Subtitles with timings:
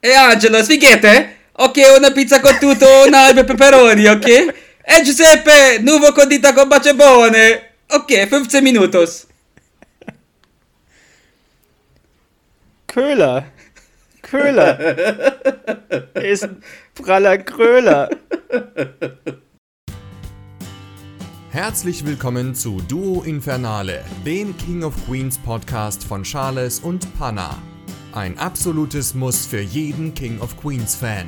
[0.00, 1.26] E geht es?
[1.54, 4.26] Ok, una pizza con tutto, una halbe pepperoni, ok?
[4.26, 7.74] E Giuseppe, nuovo condita con baciebone.
[7.88, 9.26] Ok, 15 minutos.
[12.86, 13.50] Köhler.
[14.22, 14.78] Köhler.
[16.14, 16.62] Er ist ein
[16.94, 18.08] praller Kröler.
[21.50, 27.56] Herzlich willkommen zu Duo Infernale, dem King of Queens Podcast von Charles und Panna.
[28.12, 31.26] Ein absolutes Muss für jeden King of Queens Fan.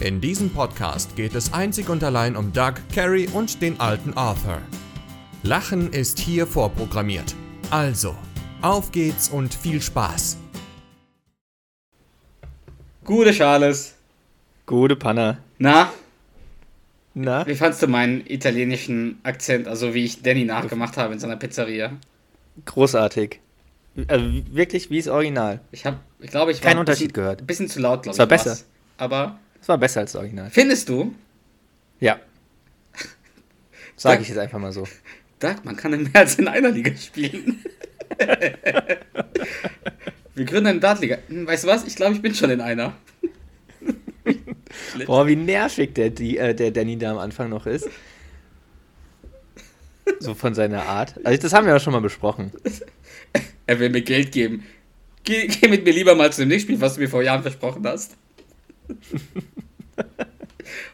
[0.00, 4.60] In diesem Podcast geht es einzig und allein um Doug, Carrie und den alten Arthur.
[5.42, 7.34] Lachen ist hier vorprogrammiert.
[7.70, 8.14] Also,
[8.60, 10.36] auf geht's und viel Spaß.
[13.04, 13.94] Gute Charles.
[14.66, 15.38] Gute Panna.
[15.58, 15.90] Na,
[17.14, 17.46] Na?
[17.46, 21.92] wie fandst du meinen italienischen Akzent, also wie ich Danny nachgemacht habe in seiner Pizzeria?
[22.66, 23.40] Großartig.
[24.08, 25.60] Also wirklich wie das Original.
[25.72, 27.40] Ich habe, ich glaube, ich Kein ein Unterschied bisschen, gehört.
[27.42, 28.16] Ein bisschen zu laut, glaube ich.
[28.16, 28.58] Es war besser.
[28.98, 30.50] Aber Das war besser als das Original.
[30.50, 31.14] findest du,
[32.00, 32.18] Ja.
[33.96, 34.86] Sag ich jetzt einfach mal so.
[35.38, 37.62] Doug, man kann in mehr als in einer Liga spielen.
[40.34, 41.18] Wir gründen eine Dartliga.
[41.28, 41.84] Hm, Weißt du was?
[41.86, 42.94] Ich glaube, ich bin schon in einer.
[45.06, 47.88] Boah, wie nervig der, die, äh, der Danny da am Anfang noch ist.
[50.18, 51.14] So von seiner Art.
[51.24, 52.50] Also das haben wir ja schon mal besprochen.
[53.66, 54.66] Er will mir Geld geben.
[55.22, 57.42] Geh, geh mit mir lieber mal zu dem nächsten Spiel, was du mir vor Jahren
[57.42, 58.16] versprochen hast.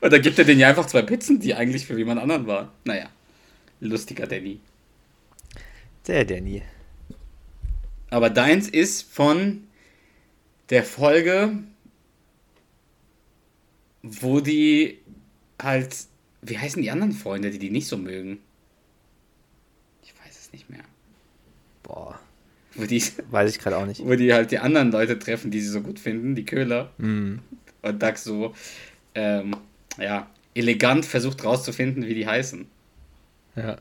[0.01, 2.69] Und dann gibt er den ja einfach zwei Pizzen, die eigentlich für jemand anderen waren.
[2.85, 3.09] Naja,
[3.81, 4.61] lustiger Danny.
[6.07, 6.63] Der Danny.
[8.11, 9.67] Aber deins ist von
[10.71, 11.59] der Folge,
[14.03, 14.99] wo die
[15.61, 15.97] halt,
[16.43, 18.39] wie heißen die anderen Freunde, die die nicht so mögen?
[20.03, 20.85] Ich weiß es nicht mehr.
[21.83, 22.21] Boah,
[22.77, 24.05] Wo die, weiß ich gerade auch nicht.
[24.05, 26.91] wo die halt die anderen Leute treffen, die sie so gut finden, die Köhler.
[26.99, 27.41] Hm.
[27.83, 28.55] Und Doug so,
[29.15, 29.57] ähm,
[29.99, 32.67] ja, elegant versucht rauszufinden, wie die heißen.
[33.57, 33.77] Ja.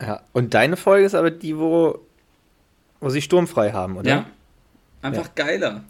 [0.00, 0.22] Ja.
[0.32, 2.00] Und deine Folge ist aber die, wo,
[3.00, 4.08] wo sie sturmfrei haben, oder?
[4.08, 4.26] Ja?
[5.02, 5.84] Einfach geiler.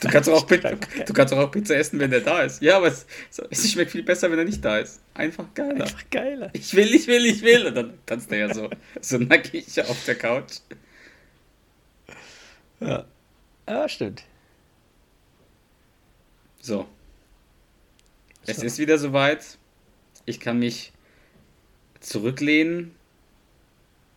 [0.00, 0.72] Du kannst, auch Pizza,
[1.06, 2.62] du kannst auch Pizza essen, wenn der da ist.
[2.62, 3.06] Ja, aber es,
[3.50, 5.00] es schmeckt viel besser, wenn er nicht da ist.
[5.14, 5.84] Einfach geiler.
[5.84, 6.50] Einfach geiler.
[6.52, 7.66] Ich will, ich will, ich will.
[7.66, 8.70] Und dann tanzt er ja so,
[9.00, 10.58] so nackig auf der Couch.
[12.80, 13.04] Ja.
[13.68, 14.24] Ja, stimmt.
[16.60, 16.86] So.
[18.46, 19.58] Es ist wieder soweit.
[20.24, 20.92] Ich kann mich
[22.00, 22.94] zurücklehnen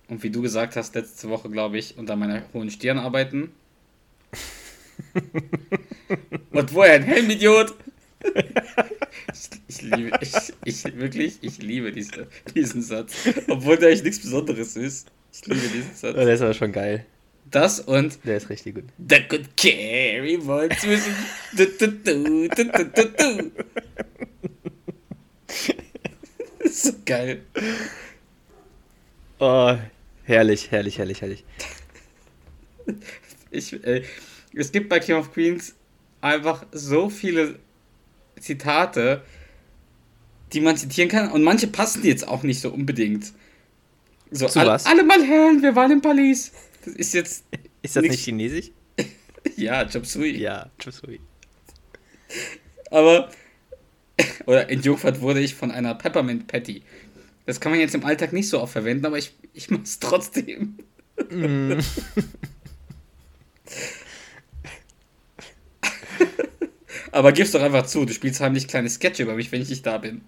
[0.08, 3.52] und wie du gesagt hast, letzte Woche, glaube ich, unter meiner hohen Stirn arbeiten.
[6.52, 7.74] und woher ein Helmidiot?
[9.34, 10.34] Ich, ich liebe, ich,
[10.66, 13.16] ich wirklich, ich liebe diese, diesen Satz.
[13.48, 15.12] Obwohl der eigentlich nichts Besonderes ist.
[15.32, 16.16] Ich liebe diesen Ja, Satz.
[16.16, 17.06] der ist aber schon geil.
[17.52, 18.84] Das und Der ist richtig gut.
[18.98, 21.16] The good carry one zwischen.
[21.56, 23.52] Du, du, du, du, du, du, du.
[26.62, 27.42] Das ist so geil.
[29.40, 29.76] Oh,
[30.26, 31.44] herrlich, herrlich, herrlich, herrlich.
[33.50, 34.04] Ich, äh,
[34.54, 35.74] es gibt bei King of Queens
[36.22, 37.58] einfach so viele
[38.40, 39.24] Zitate,
[40.54, 41.32] die man zitieren kann.
[41.32, 43.32] Und manche passen jetzt auch nicht so unbedingt.
[44.32, 44.86] So, Zu all- was?
[44.86, 46.52] alle mal hören, wir waren in Paris.
[46.86, 47.46] Das ist jetzt.
[47.82, 48.72] Ist das Nix- nicht chinesisch?
[49.56, 50.38] Ja, Chop Suey.
[50.38, 51.02] Ja, tschüss.
[51.08, 51.20] ui.
[52.92, 53.32] Aber,
[54.46, 56.84] oder entjungfert wurde ich von einer Peppermint Patty.
[57.46, 60.78] Das kann man jetzt im Alltag nicht so oft verwenden, aber ich, ich mach's trotzdem.
[61.32, 61.80] Mm.
[67.12, 69.86] Aber gib's doch einfach zu, du spielst heimlich kleine Sketche über mich, wenn ich nicht
[69.86, 70.22] da bin.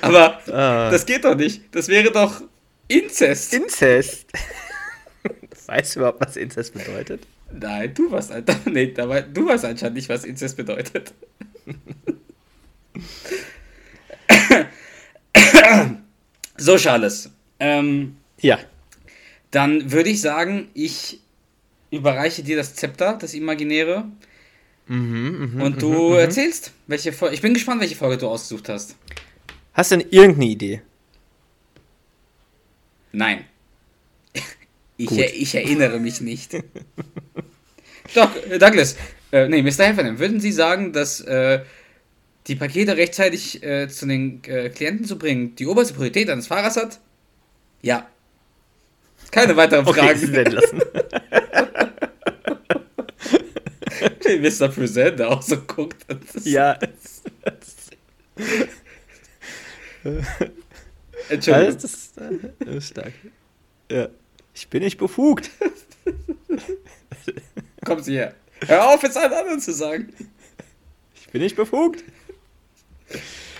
[0.00, 0.90] Aber Ah.
[0.90, 1.62] das geht doch nicht.
[1.72, 2.42] Das wäre doch
[2.88, 3.54] Inzest.
[3.54, 4.26] Inzest.
[5.66, 7.22] Weißt du überhaupt, was Inzest bedeutet?
[7.52, 8.32] Nein, du weißt,
[8.66, 11.12] nee, du weißt anscheinend nicht, was Inzest bedeutet.
[16.56, 17.30] so, Charles.
[17.58, 18.58] Ähm, Ja.
[19.50, 21.20] dann würde ich sagen, ich
[21.90, 24.04] überreiche dir das Zepter, das Imaginäre,
[24.86, 27.36] Mhm, mhm, und du erzählst, welche Folge.
[27.36, 28.96] Ich bin gespannt, welche Folge du ausgesucht hast.
[29.72, 30.82] Hast du denn irgendeine Idee?
[33.12, 33.44] Nein.
[34.96, 36.52] Ich, er, ich erinnere mich nicht.
[38.14, 38.96] Doch, äh, Douglas,
[39.32, 39.86] äh, nee, Mr.
[39.86, 41.62] Heffernan, würden Sie sagen, dass äh,
[42.46, 46.76] die Pakete rechtzeitig äh, zu den äh, Klienten zu bringen die oberste Priorität eines Fahrers
[46.76, 47.00] hat?
[47.80, 48.10] Ja.
[49.30, 50.32] Keine weiteren Okay, Fragen.
[50.34, 50.80] werden lassen.
[54.26, 54.68] Wie Mr.
[54.68, 56.04] Presenter auch so guckt.
[56.34, 56.78] Das- ja.
[61.28, 61.78] Entschuldigung.
[61.80, 63.12] Das, äh, das ist stark.
[63.90, 64.08] Ja.
[64.54, 65.50] Ich bin nicht befugt.
[67.84, 68.34] Kommen Sie her.
[68.66, 70.12] Hör auf, es allen anderen zu sagen.
[71.14, 72.04] Ich bin nicht befugt.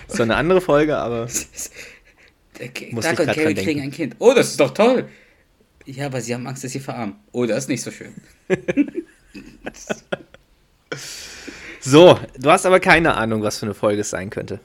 [0.07, 1.27] So eine andere Folge, aber
[2.91, 4.15] Muss Duck und Carrie kriegen ein Kind.
[4.19, 5.09] Oh, das ist doch toll.
[5.85, 7.15] Ja, aber sie haben Angst, dass sie verarmen.
[7.31, 8.13] Oh, das ist nicht so schön.
[11.79, 12.19] so.
[12.37, 14.59] Du hast aber keine Ahnung, was für eine Folge es sein könnte.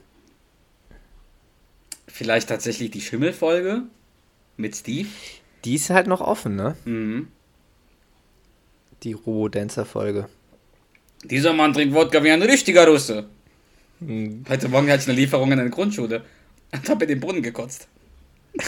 [2.16, 3.82] Vielleicht tatsächlich die Schimmelfolge
[4.56, 5.06] mit Steve.
[5.66, 6.74] Die ist halt noch offen, ne?
[6.86, 7.28] Mhm.
[9.02, 10.26] Die Robo-Dancer-Folge.
[11.24, 13.28] Dieser Mann trinkt Wodka wie ein richtiger Russe.
[14.48, 16.24] Heute Morgen hatte ich eine Lieferung in eine Grundschule
[16.72, 17.86] und habe in den Brunnen gekotzt.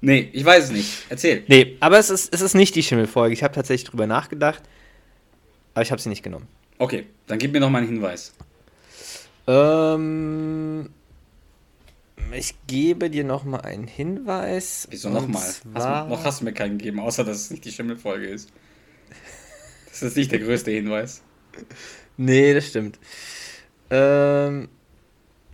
[0.00, 1.04] nee, ich weiß es nicht.
[1.10, 1.44] Erzähl.
[1.48, 3.34] Nee, aber es ist, es ist nicht die Schimmelfolge.
[3.34, 4.62] Ich habe tatsächlich drüber nachgedacht,
[5.74, 6.48] aber ich habe sie nicht genommen.
[6.78, 8.32] Okay, dann gib mir noch mal einen Hinweis.
[9.46, 10.88] Ähm,
[12.32, 14.86] ich gebe dir noch mal einen Hinweis.
[14.90, 15.42] Wieso nochmal?
[15.42, 18.52] Zwar- noch hast du mir keinen gegeben, außer dass es nicht die Schimmelfolge ist.
[19.90, 21.22] Das ist nicht der größte Hinweis.
[22.18, 22.98] Nee, das stimmt.
[23.90, 24.68] Ähm,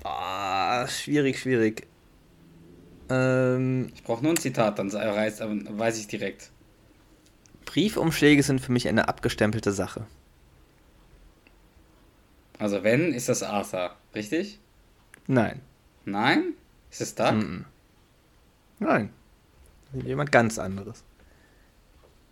[0.02, 1.86] ah, schwierig, schwierig.
[3.08, 6.50] Ähm, Ich brauche nur ein Zitat, dann dann weiß ich direkt.
[7.64, 10.06] Briefumschläge sind für mich eine abgestempelte Sache.
[12.58, 14.58] Also wenn, ist das Arthur, richtig?
[15.28, 15.60] Nein.
[16.04, 16.54] Nein?
[16.90, 17.32] Ist es Doug?
[17.32, 17.64] Mhm.
[18.78, 19.10] Nein.
[20.04, 21.02] Jemand ganz anderes.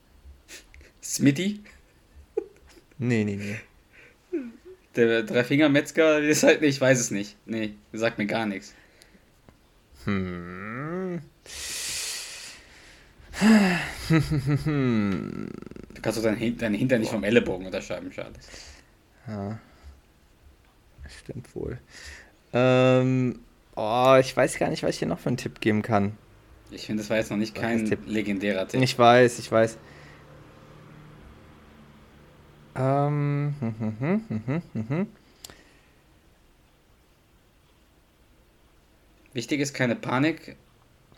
[1.02, 1.62] Smitty?
[2.98, 3.60] Nee, nee, nee.
[4.94, 6.20] Der Dreifingermetzger?
[6.20, 7.36] Ist halt, ich weiß es nicht.
[7.46, 8.72] Nee, sagt mir gar nichts.
[10.04, 11.20] Hm.
[14.08, 18.32] Du kannst doch dein, Hin- deine Hintern nicht vom Ellenbogen unterscheiden, schade.
[19.26, 19.58] Ja.
[21.22, 21.78] Stimmt wohl.
[22.52, 23.40] Ähm,
[23.76, 26.16] oh, ich weiß gar nicht, was ich hier noch für einen Tipp geben kann.
[26.70, 28.00] Ich finde, das war jetzt noch nicht kein Tipp?
[28.06, 28.82] legendärer Tipp.
[28.82, 29.78] Ich weiß, ich weiß.
[32.74, 35.06] Ähm, hm, hm, hm, hm, hm, hm, hm.
[39.32, 40.56] Wichtig ist, keine Panik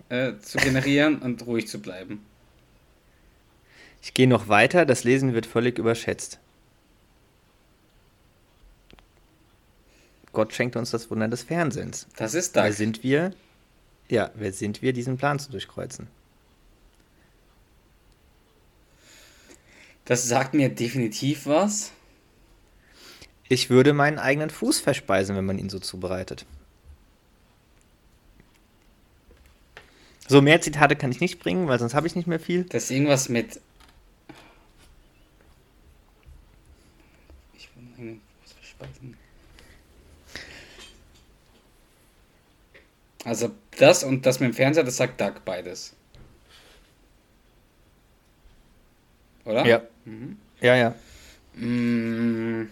[0.08, 2.24] äh, zu generieren und ruhig zu bleiben.
[4.02, 6.38] Ich gehe noch weiter, das Lesen wird völlig überschätzt.
[10.32, 12.06] Gott schenkt uns das Wunder des Fernsehens.
[12.16, 12.64] Das ist Doug.
[12.64, 13.34] Wer sind wir?
[14.08, 16.06] Ja, wer sind wir, diesen Plan zu durchkreuzen?
[20.04, 21.92] Das sagt mir definitiv was.
[23.48, 26.46] Ich würde meinen eigenen Fuß verspeisen, wenn man ihn so zubereitet.
[30.28, 32.64] So, mehr Zitate kann ich nicht bringen, weil sonst habe ich nicht mehr viel.
[32.64, 33.60] Das ist irgendwas mit.
[37.54, 39.16] Ich will meinen Fuß verspeisen.
[43.28, 45.92] Also das und das mit dem Fernseher, das sagt Doug beides.
[49.44, 49.66] Oder?
[49.66, 49.82] Ja.
[50.06, 50.38] Mhm.
[50.62, 50.94] Ja, ja.
[51.54, 52.68] Mm,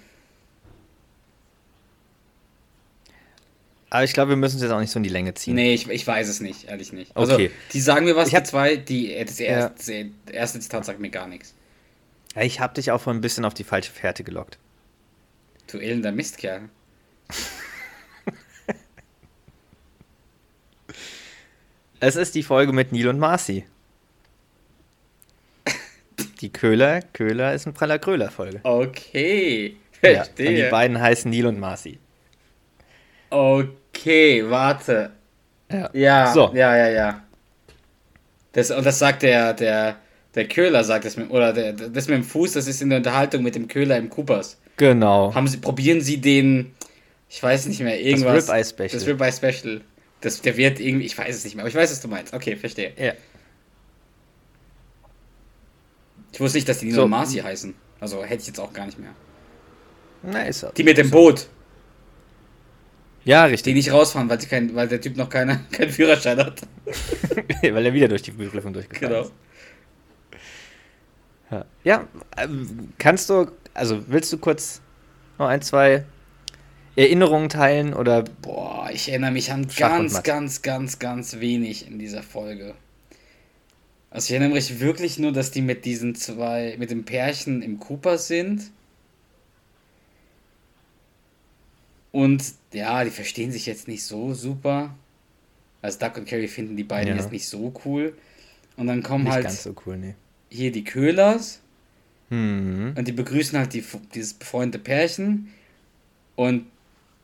[3.91, 5.55] Aber ich glaube, wir müssen es jetzt auch nicht so in die Länge ziehen.
[5.55, 7.15] nee, ich, ich weiß es nicht, ehrlich nicht.
[7.17, 7.51] Also, Okay.
[7.73, 9.47] die sagen mir was, Ich hab- die zwei, die, äh, das, Ja.
[9.47, 11.55] erste, das erste Zitat sagt mir gar nichts.
[12.35, 14.59] Ja, ich habe dich auch vor ein bisschen auf die falsche Fährte gelockt.
[15.71, 16.69] Du elender Mistkerl.
[22.07, 23.65] Es ist die Folge mit Neil und Marcy.
[26.41, 28.61] Die Köhler, Köhler ist ein praller Kröler Folge.
[28.63, 30.71] Okay, Ja, und die verstehe.
[30.71, 31.99] beiden heißen Neil und Marcy.
[33.31, 35.11] okay, warte.
[35.69, 35.91] Ja.
[35.93, 36.53] Ja, So.
[36.55, 37.23] ja, ja, ja.
[38.53, 39.97] Das, und das sagt der, der,
[40.37, 42.99] der Köhler, sagt das mit, oder der, das mit dem Fuß, das ist in der
[42.99, 44.59] Unterhaltung mit dem Köhler im Coopers.
[44.77, 45.35] Genau.
[45.35, 46.73] Haben sie, probieren sie den,
[47.29, 48.49] ich weiß nicht mehr, irgendwas.
[48.49, 48.89] Ribeye Special.
[48.93, 49.81] Das Ribeye Special.
[50.21, 52.33] Das, der wird irgendwie, ich weiß es nicht mehr, aber ich weiß, was du meinst.
[52.35, 52.93] Okay, verstehe.
[52.99, 53.13] Ja.
[56.33, 57.09] Ich wusste nicht, dass die Nino So.
[57.09, 57.75] Marcy heißen.
[58.01, 59.13] Also hätte ich jetzt auch gar nicht mehr.
[60.23, 60.73] Na, ist er.
[60.73, 61.47] Die mit dem Boot,
[63.25, 63.75] Ja, die richtig.
[63.75, 66.61] nicht rausfahren, weil, sie kein, weil der Typ noch keine, keinen Führerschein hat.
[67.63, 69.23] Weil er wieder durch die Prüfung durchgefallen Genau.
[69.25, 69.33] ist.
[71.51, 74.81] Ja, ja ähm, kannst du, also willst du kurz
[75.39, 76.05] noch ein, zwei
[76.97, 82.23] Erinnerungen teilen oder Boah, ich erinnere mich an ganz, ganz, ganz, ganz wenig in dieser
[82.23, 82.75] Folge.
[84.11, 87.79] Also ich erinnere mich wirklich nur, dass die mit diesen zwei, mit dem Pärchen im
[87.79, 88.71] Cooper sind.
[92.13, 94.95] Und ja, die verstehen sich jetzt nicht so super.
[95.83, 97.21] Also Duck und Carrie finden die beiden Ja.
[97.21, 98.17] jetzt nicht so cool.
[98.79, 100.15] Und dann kommen nicht halt so cool, nee.
[100.49, 101.61] hier die Köhlers.
[102.31, 102.95] Hm.
[102.97, 103.85] Und die begrüßen halt die,
[104.15, 105.53] dieses befreundete Pärchen.
[106.37, 106.67] Und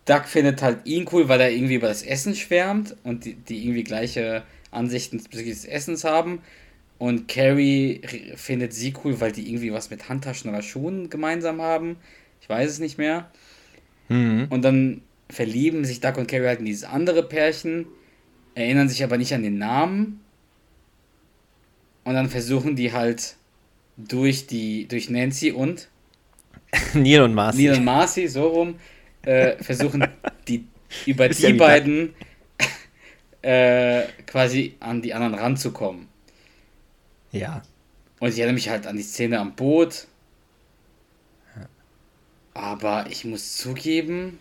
[0.04, 3.64] Doug findet halt ihn cool, weil er irgendwie über das Essen schwärmt und die, die
[3.64, 6.40] irgendwie gleiche Ansichten bezüglich des Essens haben.
[6.98, 8.00] Und Carrie
[8.36, 11.96] findet sie cool, weil die irgendwie was mit Handtaschen oder Schuhen gemeinsam haben.
[12.40, 13.30] Ich weiß es nicht mehr.
[14.08, 14.46] Mhm.
[14.50, 17.86] Und dann verlieben sich Duck und Carrie halt in dieses andere Pärchen,
[18.54, 20.20] erinnern sich aber nicht an den Namen.
[22.04, 23.36] Und dann versuchen die halt
[23.96, 25.88] durch die, durch Nancy und
[26.94, 27.64] Neil und Marcy.
[27.64, 28.76] Neil und Marcy, so rum,
[29.22, 30.06] äh, versuchen
[30.48, 30.66] die
[31.06, 32.14] über Ist die ja beiden
[33.42, 36.08] äh, quasi an die anderen ranzukommen.
[37.32, 37.62] Ja.
[38.20, 40.06] Und ich erinnere mich halt an die Szene am Boot.
[42.54, 44.38] Aber ich muss zugeben,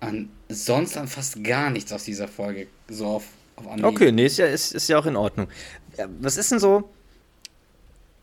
[0.00, 3.24] an sonst an fast gar nichts aus dieser Folge so auf,
[3.56, 3.86] auf Anhieb.
[3.86, 5.48] Okay, nee, ist ja, ist, ist ja auch in Ordnung.
[6.20, 6.90] Was ist denn so,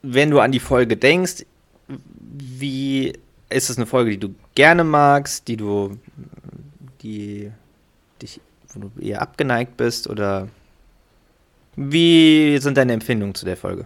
[0.01, 1.45] wenn du an die Folge denkst,
[1.87, 3.13] wie
[3.49, 5.97] ist es eine Folge, die du gerne magst, die du,
[7.01, 7.51] die
[8.21, 8.39] dich,
[8.73, 10.47] wo du eher abgeneigt bist oder
[11.75, 13.85] wie sind deine Empfindungen zu der Folge?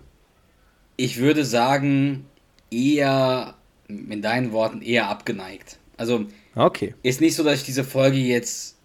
[0.97, 2.25] Ich würde sagen,
[2.71, 3.55] eher,
[3.87, 5.77] in deinen Worten, eher abgeneigt.
[5.97, 6.93] Also Okay.
[7.03, 8.75] ist nicht so, dass ich diese Folge jetzt,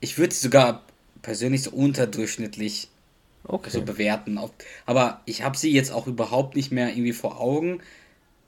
[0.00, 0.82] ich würde sie sogar
[1.22, 2.88] persönlich so unterdurchschnittlich
[3.44, 3.80] so Okay.
[3.80, 4.38] bewerten.
[4.38, 4.52] Auf-
[4.86, 7.80] Aber ich habe sie jetzt auch überhaupt nicht mehr irgendwie vor Augen,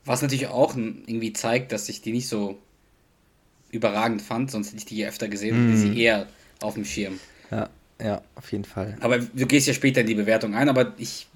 [0.05, 2.59] was natürlich auch irgendwie zeigt, dass ich die nicht so
[3.71, 6.27] überragend fand, sonst hätte ich die öfter gesehen und sie eher
[6.61, 7.19] auf dem Schirm.
[7.51, 7.69] Ja,
[8.01, 8.97] ja, auf jeden Fall.
[9.01, 11.27] Aber du gehst ja später in die Bewertung ein, aber ich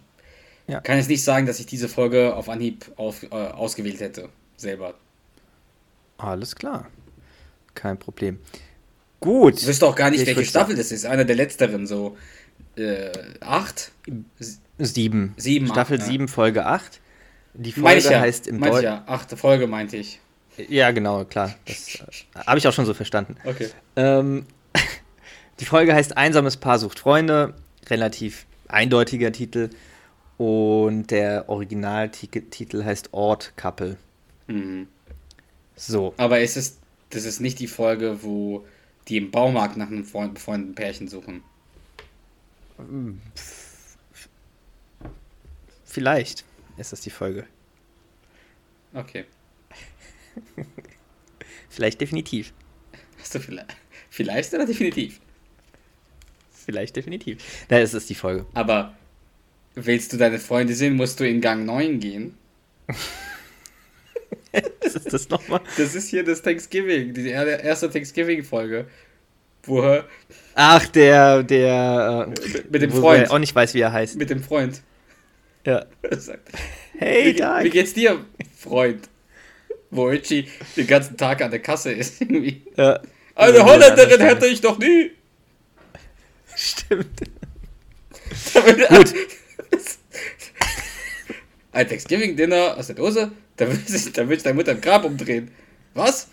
[0.67, 0.81] Ja.
[0.81, 4.95] kann jetzt nicht sagen, dass ich diese Folge auf Anhieb auf, äh, ausgewählt hätte, selber.
[6.19, 6.87] Alles klar.
[7.75, 8.39] Kein Problem.
[9.21, 9.59] Gut.
[9.61, 11.07] Ich wüsste auch gar nicht, Ich welche Staffel das ist.
[11.07, 12.17] Einer der letzteren, so
[12.77, 13.11] äh,
[13.41, 13.91] acht?
[14.79, 15.35] Sieben.
[15.37, 16.13] Sieben, Staffel acht, ja.
[16.13, 17.01] 7, Folge 8.
[17.59, 18.21] Die Folge ja.
[18.21, 18.85] heißt im Deutschen.
[18.85, 19.03] ja.
[19.07, 20.21] Achte Folge meinte ich.
[20.69, 21.55] Ja, genau, klar.
[21.67, 23.37] Das äh, habe ich auch schon so verstanden.
[23.45, 23.69] Okay.
[23.97, 24.47] Ähm,
[25.61, 27.55] die Folge heißt Einsames Paar sucht Freunde.
[27.91, 29.71] Relativ eindeutiger Titel.
[30.37, 33.97] Und der Originaltitel heißt Ort Couple.
[34.47, 34.87] Mhm.
[35.75, 36.15] So.
[36.17, 36.79] Aber es ist,
[37.11, 38.65] das ist nicht die Folge, wo
[39.09, 41.43] die im Baumarkt nach einem Freund, befreundeten Pärchen suchen.
[45.85, 46.45] Vielleicht
[46.79, 47.47] ist das die Folge.
[48.95, 49.25] Okay.
[51.69, 52.53] Vielleicht definitiv.
[53.19, 53.77] Hast du vielleicht,
[54.11, 55.21] vielleicht oder definitiv?
[56.51, 57.39] Vielleicht definitiv.
[57.69, 58.47] Na, es ist die Folge.
[58.55, 58.95] Aber
[59.75, 62.35] willst du deine Freunde sehen, musst du in Gang 9 gehen.
[64.83, 65.61] Was ist das nochmal?
[65.77, 68.87] Das ist hier das Thanksgiving, die er- erste Thanksgiving-Folge.
[69.65, 70.01] Wo
[70.55, 72.29] Ach, der, der.
[72.35, 73.31] Äh, mit dem Freund.
[73.31, 74.17] auch nicht weiß, wie er heißt.
[74.17, 74.83] mit dem Freund
[75.67, 75.87] Ja.
[76.17, 76.49] sagt,
[76.99, 77.63] Hey, wie, Doug.
[77.65, 78.25] wie geht's dir,
[78.57, 79.09] Freund?
[79.91, 82.21] Wo Richie den ganzen Tag an der Kasse ist.
[82.21, 82.63] Irgendwie.
[82.77, 83.01] Ja.
[83.35, 85.13] Eine Holländerin hätte ich doch nie.
[86.57, 87.21] Stimmt.
[88.53, 89.15] Gut.
[91.73, 95.05] Ein Thanksgiving-Dinner aus der Dose, da will sich, da will sich deine Mutter im Grab
[95.05, 95.51] umdrehen.
[95.95, 96.29] Was?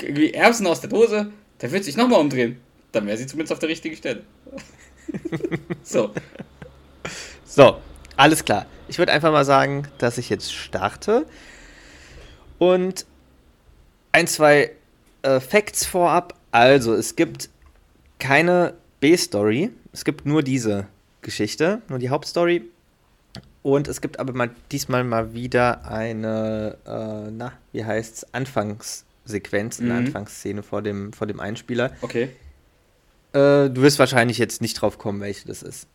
[0.00, 2.60] Irgendwie Erbsen aus der Dose, da wird sich nochmal umdrehen.
[2.92, 4.22] Dann wäre sie zumindest auf der richtigen Stelle.
[5.82, 6.12] so,
[7.44, 7.80] So,
[8.20, 8.66] alles klar.
[8.88, 11.26] Ich würde einfach mal sagen, dass ich jetzt starte.
[12.58, 13.06] Und
[14.12, 14.72] ein, zwei
[15.22, 16.34] äh, Facts vorab.
[16.52, 17.48] Also, es gibt
[18.18, 19.70] keine B-Story.
[19.92, 20.86] Es gibt nur diese
[21.22, 22.62] Geschichte, nur die Hauptstory.
[23.62, 29.92] Und es gibt aber mal diesmal mal wieder eine, äh, na, wie heißt's, Anfangssequenz, eine
[29.92, 29.98] Mhm.
[29.98, 31.92] Anfangsszene vor dem, vor dem Einspieler.
[32.02, 32.30] okay.
[33.32, 35.86] Äh, du wirst wahrscheinlich jetzt nicht drauf kommen, welche das ist.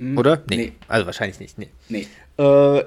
[0.00, 0.42] Hm, Oder?
[0.50, 1.58] Nee, Also wahrscheinlich nicht.
[1.58, 1.68] Nee.
[1.88, 2.06] nee.
[2.38, 2.84] Äh,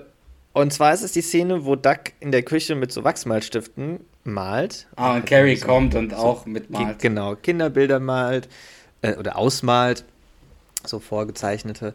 [0.54, 4.88] und zwar ist es die Szene, wo Duck in der Küche mit so Wachsmalstiften malt.
[4.96, 7.00] Ah, und Carrie so- kommt und so auch mitmalt.
[7.00, 8.50] Genau, Kinderbilder malt
[9.02, 10.04] äh, oder ausmalt,
[10.86, 11.94] so vorgezeichnete.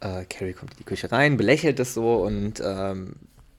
[0.00, 3.14] Äh, Carrie kommt in die Küche rein, belächelt es so und ähm,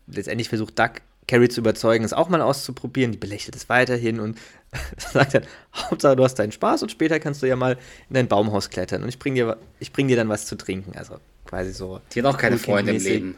[0.08, 0.92] letztendlich versucht Duck,
[1.28, 3.12] Carrie zu überzeugen, es auch mal auszuprobieren.
[3.12, 4.38] Die belächelt es weiterhin und
[4.98, 5.44] sagt dann,
[5.76, 7.78] Hauptsache du hast deinen Spaß und später kannst du ja mal
[8.10, 10.98] in dein Baumhaus klettern und ich bring dir, ich bring dir dann was zu trinken.
[10.98, 13.04] Also quasi so Die hat auch keine Freunde im.
[13.04, 13.36] Leben.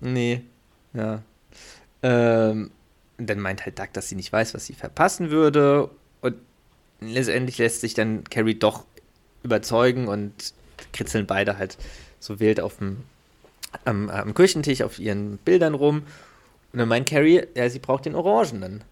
[0.00, 0.42] Nee,
[0.94, 1.22] ja.
[2.02, 2.70] Ähm,
[3.18, 5.90] dann meint halt Duck, dass sie nicht weiß, was sie verpassen würde.
[6.20, 6.36] Und
[7.00, 8.84] letztendlich lässt sich dann Carrie doch
[9.42, 10.32] überzeugen und
[10.92, 11.76] kritzeln beide halt
[12.18, 12.98] so wild auf dem,
[13.84, 16.02] am, am Küchentisch auf ihren Bildern rum.
[16.72, 18.84] Und dann meint Carrie, ja, sie braucht den Orangenen.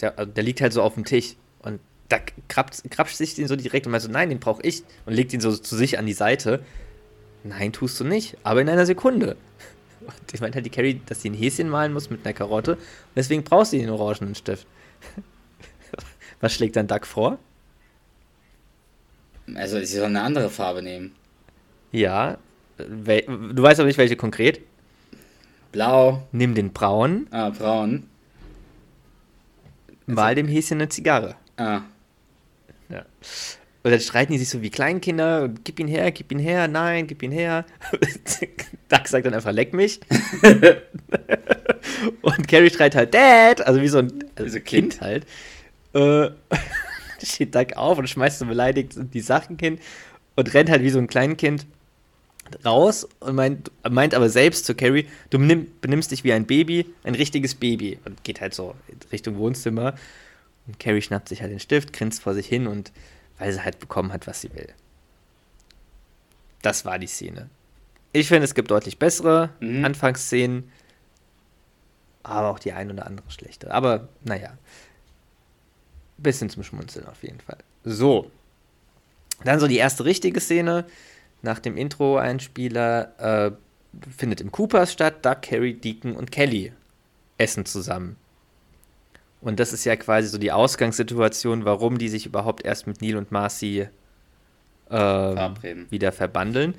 [0.00, 1.34] Der, also der liegt halt so auf dem Tisch.
[1.60, 4.82] Und da krapscht sich den so direkt und meint so, nein, den brauche ich.
[5.06, 6.60] Und legt ihn so zu sich an die Seite.
[7.44, 9.36] Nein, tust du nicht, aber in einer Sekunde.
[10.00, 12.72] Und ich meinte halt die Carrie, dass sie ein Häschen malen muss mit einer Karotte.
[12.74, 12.80] Und
[13.16, 14.66] deswegen brauchst du den orangenen Stift.
[16.40, 17.38] Was schlägt dann Duck vor?
[19.54, 21.12] Also, sie soll eine andere Farbe nehmen.
[21.92, 22.38] Ja.
[22.78, 24.60] Du weißt aber nicht, welche konkret.
[25.72, 26.26] Blau.
[26.32, 28.08] Nimm den braunen, Ah, braun.
[30.06, 31.36] Mal dem Häschen eine Zigarre.
[31.56, 31.82] Ah.
[32.88, 33.04] Ja.
[33.82, 36.66] Und dann streiten die sich so wie Kleinkinder und gib ihn her, gib ihn her,
[36.66, 37.64] nein, gib ihn her.
[38.88, 40.00] Duck sagt dann einfach, leck mich.
[42.22, 44.98] und Carrie schreit halt, Dad, also wie so ein also so kind.
[44.98, 45.00] Kind.
[45.00, 45.26] halt.
[45.94, 46.30] Äh,
[47.24, 49.78] steht Duck auf und schmeißt so beleidigt die Sachen hin
[50.34, 51.66] und rennt halt wie so ein Kleinkind
[52.64, 56.86] raus und meint, meint aber selbst zu Carrie, du benimm, benimmst dich wie ein Baby,
[57.04, 57.98] ein richtiges Baby.
[58.04, 58.74] Und geht halt so
[59.12, 59.94] Richtung Wohnzimmer.
[60.66, 62.92] Und Carrie schnappt sich halt den Stift, grinst vor sich hin und
[63.38, 64.68] weil sie halt bekommen hat, was sie will.
[66.62, 67.48] Das war die Szene.
[68.12, 69.84] Ich finde, es gibt deutlich bessere Mhm.
[69.84, 70.70] Anfangsszenen,
[72.22, 73.72] aber auch die ein oder andere schlechte.
[73.72, 74.56] Aber naja,
[76.16, 77.58] bisschen zum Schmunzeln auf jeden Fall.
[77.84, 78.30] So,
[79.44, 80.86] dann so die erste richtige Szene.
[81.46, 83.52] Nach dem Intro-Einspieler äh,
[84.16, 85.24] findet im Coopers statt.
[85.24, 86.72] Doug, Carrie, Deacon und Kelly
[87.38, 88.16] essen zusammen.
[89.40, 93.16] Und das ist ja quasi so die Ausgangssituation, warum die sich überhaupt erst mit Neil
[93.16, 93.86] und Marcy
[94.88, 95.86] Verabreden.
[95.88, 96.74] wieder verbandeln.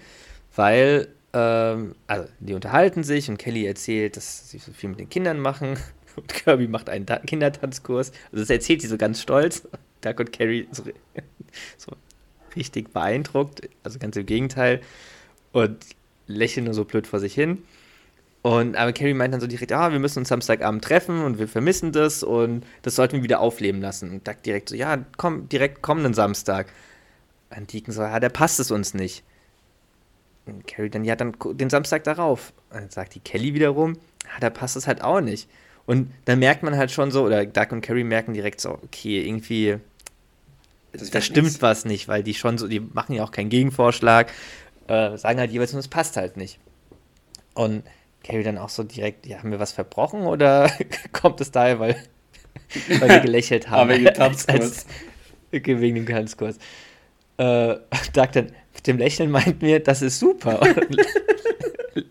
[0.53, 5.09] Weil, ähm, also die unterhalten sich und Kelly erzählt, dass sie so viel mit den
[5.09, 5.77] Kindern machen.
[6.17, 8.11] Und Kirby macht einen Ta Kindertanzkurs.
[8.31, 9.67] Also das erzählt sie so ganz stolz.
[10.01, 10.83] Doug und Carrie so,
[11.77, 11.91] so
[12.57, 13.69] richtig beeindruckt.
[13.83, 14.81] Also ganz im Gegenteil.
[15.51, 15.77] Und
[16.27, 17.63] lächeln nur so blöd vor sich hin.
[18.41, 21.47] Und aber Carrie meint dann so direkt, ah, wir müssen uns Samstagabend treffen und wir
[21.47, 24.11] vermissen das und das sollten wir wieder aufleben lassen.
[24.11, 26.67] Und Doug direkt so, ja, komm, direkt kommenden Samstag.
[27.55, 29.23] Und Deacon so, ja, der passt es uns nicht.
[30.45, 32.53] Und Carrie dann, ja, dann den Samstag darauf.
[32.69, 35.49] Und dann sagt die Kelly wiederum, ja, da passt es halt auch nicht.
[35.85, 39.25] Und dann merkt man halt schon so, oder Doug und Carrie merken direkt so, okay,
[39.25, 39.77] irgendwie,
[40.93, 41.61] Das da stimmt nix.
[41.61, 44.31] was nicht, weil die schon so, die machen ja auch keinen Gegenvorschlag,
[44.87, 46.59] äh, sagen halt jeweils, nur, es passt halt nicht.
[47.53, 47.83] Und
[48.23, 50.71] Carrie dann auch so direkt, ja, haben wir was verbrochen oder
[51.11, 51.95] kommt es daher, weil,
[52.99, 53.81] weil wir gelächelt haben?
[53.81, 54.85] Aber wegen dem Tanzkurs.
[55.53, 56.57] okay, wegen dem Tanzkurs.
[57.37, 57.75] Äh,
[58.13, 60.59] Doug dann mit dem Lächeln meint mir, das ist super.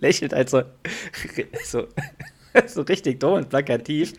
[0.00, 0.62] Lächelt halt so,
[1.64, 1.86] so,
[2.66, 4.14] so richtig dumm und plakativ,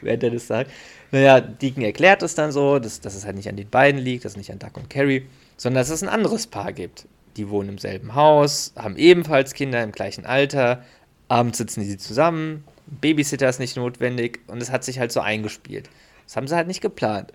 [0.00, 0.70] während er das sagt.
[1.14, 4.24] Naja, Deacon erklärt es dann so, dass, dass es halt nicht an den beiden liegt,
[4.24, 7.06] dass es nicht an Duck und Carrie, sondern dass es ein anderes Paar gibt.
[7.36, 10.82] Die wohnen im selben Haus, haben ebenfalls Kinder im gleichen Alter,
[11.28, 15.88] abends sitzen sie zusammen, Babysitter ist nicht notwendig und es hat sich halt so eingespielt.
[16.26, 17.32] Das haben sie halt nicht geplant.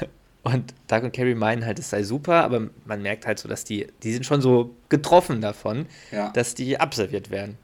[0.44, 3.62] Und Doug und Carrie meinen halt, es sei super, aber man merkt halt so, dass
[3.62, 6.30] die, die sind schon so getroffen davon, Ja.
[6.30, 7.56] dass die abserviert werden.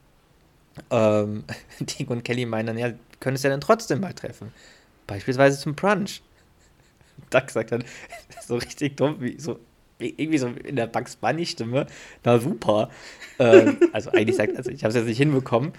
[0.93, 1.43] Ähm,
[1.81, 4.53] Deacon und Kelly meinen dann, ja, können es ja dann trotzdem mal treffen.
[5.09, 6.23] Beispielsweise zum Brunch.
[7.31, 7.83] Doug sagt dann
[8.47, 9.59] so richtig dumm, wie so
[9.99, 11.87] wie- irgendwie so in der Bugs Bunny Stimme,
[12.23, 12.91] na super.
[13.41, 15.73] ähm, also eigentlich sagt, also ich habe es jetzt nicht hinbekommen.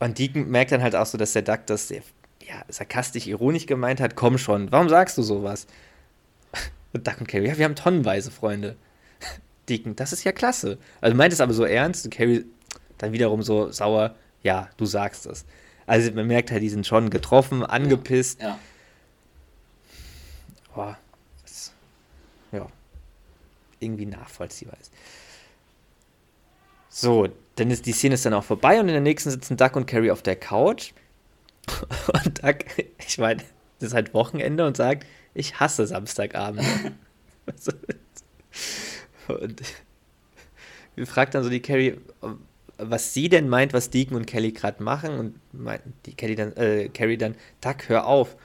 [0.00, 2.02] Und Deacon merkt dann halt auch so, dass der Duck das sehr
[2.46, 4.14] ja, sarkastisch, ironisch gemeint hat.
[4.16, 5.66] Komm schon, warum sagst du sowas?
[6.92, 8.76] Und Duck und Carrie, ja, wir haben tonnenweise Freunde.
[9.68, 10.78] Deacon, das ist ja klasse.
[11.00, 12.44] Also meint es aber so ernst und Carrie
[12.96, 15.44] dann wiederum so sauer, ja, du sagst es.
[15.88, 18.42] Also man merkt halt, die sind schon getroffen, angepisst.
[18.42, 18.58] Ja.
[20.74, 20.98] Boah,
[21.42, 21.72] das,
[22.52, 22.66] ja,
[23.80, 24.92] irgendwie nachvollziehbar ist.
[26.90, 29.76] So, dann ist die Szene ist dann auch vorbei und in der nächsten sitzen Duck
[29.76, 30.92] und Carrie auf der Couch.
[32.24, 32.64] Und Duck,
[33.06, 33.42] ich meine,
[33.78, 36.64] das ist halt Wochenende und sagt, ich hasse Samstagabend.
[39.28, 39.62] Und
[40.94, 41.98] wir fragt dann so die Carrie,
[42.78, 46.56] was sie denn meint, was Deacon und Kelly gerade machen und meint die Kelly dann,
[46.56, 48.36] äh, Carrie dann, Duck, hör auf.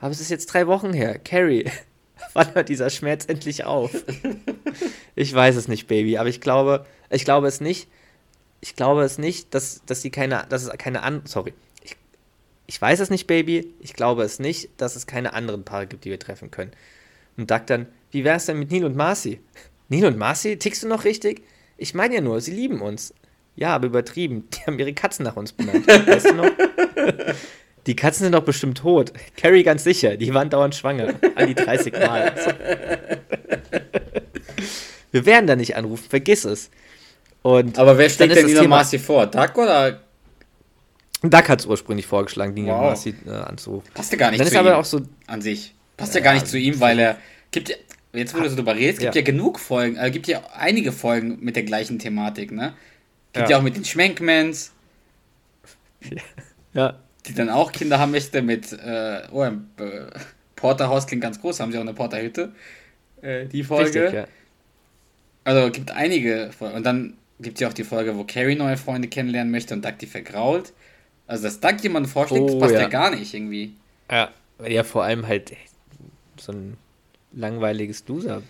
[0.00, 1.18] Aber es ist jetzt drei Wochen her.
[1.18, 1.70] Carrie,
[2.34, 3.90] wann hört dieser Schmerz endlich auf?
[5.14, 7.88] ich weiß es nicht, Baby, aber ich glaube, ich glaube es nicht.
[8.60, 11.54] Ich glaube es nicht, dass, dass sie keine, dass es keine an, sorry.
[11.82, 11.96] Ich,
[12.66, 13.72] ich weiß es nicht, Baby.
[13.80, 16.72] Ich glaube es nicht, dass es keine anderen Paare gibt, die wir treffen können.
[17.36, 19.40] Und Doug dann, wie wär's denn mit Neil und Marcy?
[19.88, 20.58] Neil und Marcy?
[20.58, 21.42] Tickst du noch richtig?
[21.78, 23.14] Ich meine ja nur, sie lieben uns.
[23.58, 24.48] Ja, aber übertrieben.
[24.54, 25.86] Die haben ihre Katzen nach uns benannt.
[25.86, 26.50] Weißt du noch?
[27.86, 29.12] Die Katzen sind doch bestimmt tot.
[29.36, 31.14] Carrie ganz sicher, die waren dauernd schwanger.
[31.36, 32.34] An die 30 Mal.
[35.10, 36.70] Wir werden da nicht anrufen, vergiss es.
[37.42, 39.26] Und Aber wer schlägt denn Thema- Marcy vor?
[39.26, 40.00] Duck oder
[41.22, 42.80] Duck hat es ursprünglich vorgeschlagen, und Wow.
[42.82, 43.88] Marcy äh, anzurufen.
[43.94, 45.74] passt ja gar nicht Dann zu ist aber ihm auch so, an sich?
[45.96, 47.16] Passt ja gar nicht zu ihm, weil er
[47.50, 47.76] gibt ja,
[48.12, 49.20] jetzt wo du so drüber redest, gibt Ja.
[49.22, 52.74] ja, genug Folgen, äh, gibt ja einige Folgen mit der gleichen Thematik, ne?
[53.32, 53.50] Gibt Ja.
[53.50, 54.72] ja, auch mit den Schmenkmans,
[56.72, 60.06] ja, die dann auch Kinder haben möchte mit, äh, oh, ein äh,
[60.56, 62.52] Porterhaus klingt ganz groß, haben sie auch eine Porterhütte.
[63.22, 64.02] äh, die Folge.
[64.04, 64.26] Richtig, ja.
[65.44, 66.76] Also gibt einige Folgen.
[66.76, 69.84] Und dann gibt es ja auch die Folge, wo Carrie neue Freunde kennenlernen möchte und
[69.84, 70.72] Doug die vergrault.
[71.26, 72.82] Also, dass Doug jemanden vorschlägt, das Oh, passt ja.
[72.82, 72.88] ja.
[72.88, 73.74] gar nicht irgendwie.
[74.10, 75.52] Ja, weil ja vor allem halt
[76.38, 76.76] so ein
[77.32, 78.42] langweiliges Loser.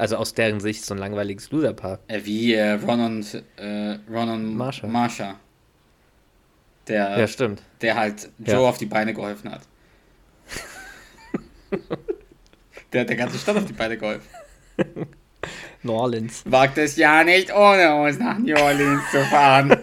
[0.00, 1.98] Also aus deren Sicht so ein langweiliges Loser-Paar.
[2.08, 4.86] Äh, wie äh, Ron und, äh, Ron und Marsha.
[4.86, 5.34] Marsha.
[6.88, 7.60] Der, Ja, stimmt.
[7.82, 8.68] der halt Joe Ja.
[8.70, 9.60] auf die Beine geholfen hat.
[12.94, 14.26] der hat der ganze Stadt auf die Beine geholfen.
[15.82, 16.44] New Orleans.
[16.46, 19.76] Wagt es ja nicht, ohne uns nach New Orleans zu fahren.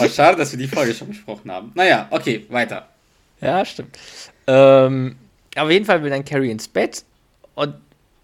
[0.00, 1.72] oh, schade, dass wir die Folge schon besprochen haben.
[1.74, 2.88] Naja, okay, weiter.
[3.40, 3.98] Ja, stimmt.
[4.46, 5.16] Ähm,
[5.56, 7.04] auf jeden Fall will dann Carrie ins Bett
[7.54, 7.74] und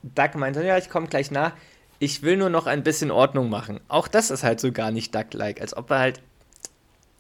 [0.03, 1.53] Doug meint dann, ja, ich komme gleich nach.
[1.99, 3.81] Ich will nur noch ein bisschen Ordnung machen.
[3.89, 6.21] Auch das ist halt so gar nicht Duck-like, als ob er halt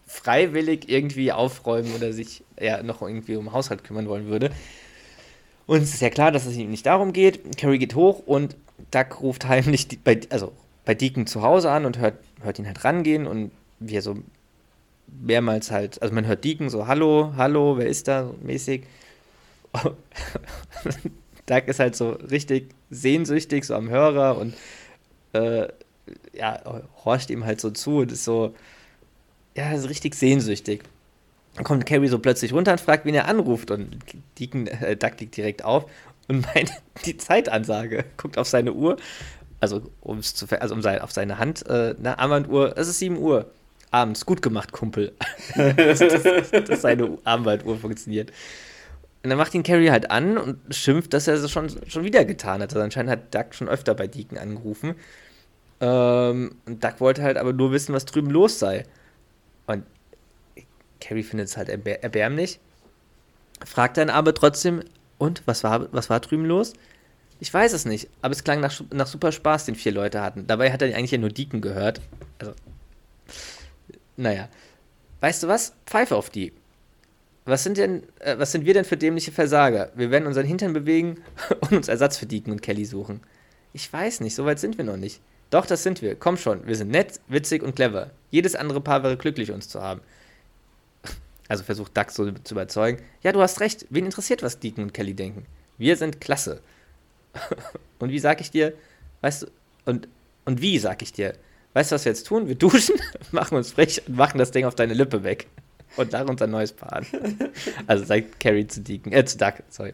[0.06, 4.50] freiwillig irgendwie aufräumen oder sich ja noch irgendwie um Haushalt kümmern wollen würde.
[5.66, 7.56] Und es ist ja klar, dass es ihm nicht darum geht.
[7.56, 8.56] Carrie geht hoch und
[8.90, 10.52] Duck ruft heimlich bei, also
[10.84, 14.16] bei Deacon zu Hause an und hört, hört ihn halt rangehen und wie er so
[15.06, 18.82] mehrmals halt, also man hört Deacon so, hallo, hallo, wer ist da, so mäßig.
[21.50, 24.54] Doug ist halt so richtig sehnsüchtig, so am Hörer und
[25.32, 25.68] äh,
[26.32, 26.60] ja,
[27.04, 28.54] horcht ihm halt so zu und ist so,
[29.56, 30.82] ja, ist richtig sehnsüchtig.
[31.56, 33.98] Dann kommt Carrie so plötzlich runter und fragt, wen er anruft und
[34.38, 35.86] Deacon, äh, Doug liegt direkt auf
[36.28, 36.70] und meint
[37.04, 38.96] die Zeitansage, guckt auf seine Uhr,
[39.58, 43.18] also, um's zu, also um sein, auf seine Hand, äh, na, Armbanduhr, es ist 7
[43.18, 43.50] Uhr.
[43.92, 45.12] Abends, gut gemacht, Kumpel.
[45.56, 48.30] dass, dass, dass seine Armbanduhr funktioniert.
[49.22, 52.24] Und dann macht ihn Carrie halt an und schimpft, dass er es schon, schon wieder
[52.24, 52.70] getan hat.
[52.70, 54.94] Also anscheinend hat Doug schon öfter bei Deacon angerufen.
[55.80, 58.84] Ähm, und Doug wollte halt aber nur wissen, was drüben los sei.
[59.66, 59.84] Und
[61.00, 62.60] Carrie findet es halt erbär erbärmlich.
[63.64, 64.82] Fragt dann aber trotzdem,
[65.18, 66.72] und, was war, was war drüben los?
[67.40, 70.46] Ich weiß es nicht, aber es klang nach, nach super Spaß, den vier Leute hatten.
[70.46, 72.00] Dabei hat er eigentlich ja nur Deacon gehört.
[72.38, 72.52] Also,
[74.16, 74.48] naja.
[75.20, 75.74] Weißt du was?
[75.86, 76.52] Pfeife auf die.
[77.50, 79.90] Was sind denn, äh, was sind wir denn für dämliche Versager?
[79.96, 81.16] Wir werden unseren Hintern bewegen
[81.60, 83.20] und uns Ersatz für Deacon und Kelly suchen.
[83.72, 85.20] Ich weiß nicht, so weit sind wir noch nicht.
[85.50, 86.14] Doch, das sind wir.
[86.14, 88.12] Komm schon, wir sind nett, witzig und clever.
[88.30, 90.00] Jedes andere Paar wäre glücklich, uns zu haben.
[91.48, 93.02] Also versucht Doug so zu überzeugen.
[93.24, 93.84] Ja, du hast recht.
[93.90, 95.44] Wen interessiert, was Deacon und Kelly denken?
[95.78, 96.60] Wir sind klasse.
[97.98, 98.74] und wie sag ich dir?
[99.22, 99.46] Weißt du,
[99.86, 100.06] und,
[100.44, 101.34] und wie sag ich dir?
[101.72, 102.46] Weißt du, was wir jetzt tun?
[102.46, 102.94] Wir duschen,
[103.32, 105.48] machen uns frech und machen das Ding auf deine Lippe weg.
[105.96, 107.06] Und lachen uns ein neues Paar an.
[107.86, 109.92] Also sagt Carrie zu Deacon, äh, zu Doug, sorry.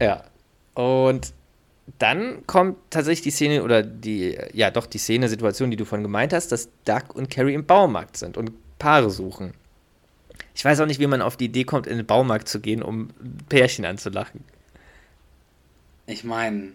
[0.00, 0.24] Ja.
[0.74, 1.32] Und
[1.98, 6.02] dann kommt tatsächlich die Szene, oder die, ja doch, die Szene, Situation, die du vorhin
[6.02, 9.54] gemeint hast, dass Doug und Carrie im Baumarkt sind und Paare suchen.
[10.54, 12.82] Ich weiß auch nicht, wie man auf die Idee kommt, in den Baumarkt zu gehen,
[12.82, 13.10] um
[13.48, 14.44] Pärchen anzulachen.
[16.06, 16.72] Ich meine,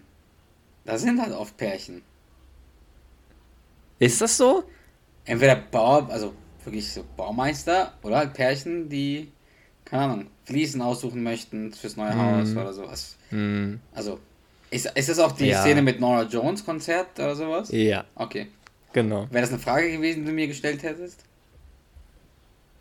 [0.86, 2.02] da sind halt oft Pärchen.
[4.00, 4.64] Ist das so?
[5.26, 6.34] Entweder Bauer, also
[6.66, 9.32] wirklich so Baumeister oder halt Pärchen, die,
[9.86, 13.18] keine Ahnung, Fliesen aussuchen möchten fürs neue Haus oder sowas.
[13.30, 14.20] Hm, Also,
[14.70, 15.62] ist, ist das auch die Ja.
[15.62, 17.70] Szene mit Nora Jones Konzert oder sowas?
[17.72, 18.48] ja, Okay.
[18.94, 19.28] genau.
[19.32, 21.24] Wäre das eine Frage gewesen, die du mir gestellt hättest?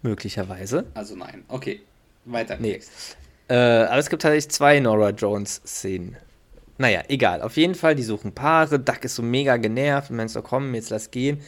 [0.02, 0.86] Möglicherweise.
[0.94, 1.44] Also nein.
[1.48, 1.80] Okay.
[2.24, 2.56] Weiter.
[2.58, 2.80] Nee.
[3.48, 6.16] Äh, aber es gibt tatsächlich zwei Nora Jones-Szenen.
[6.78, 7.42] Naja, egal.
[7.42, 8.78] Auf jeden Fall, die suchen Paare.
[8.78, 11.40] Duck ist so mega genervt und meint so, komm, jetzt lass gehen.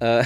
[0.00, 0.24] Äh,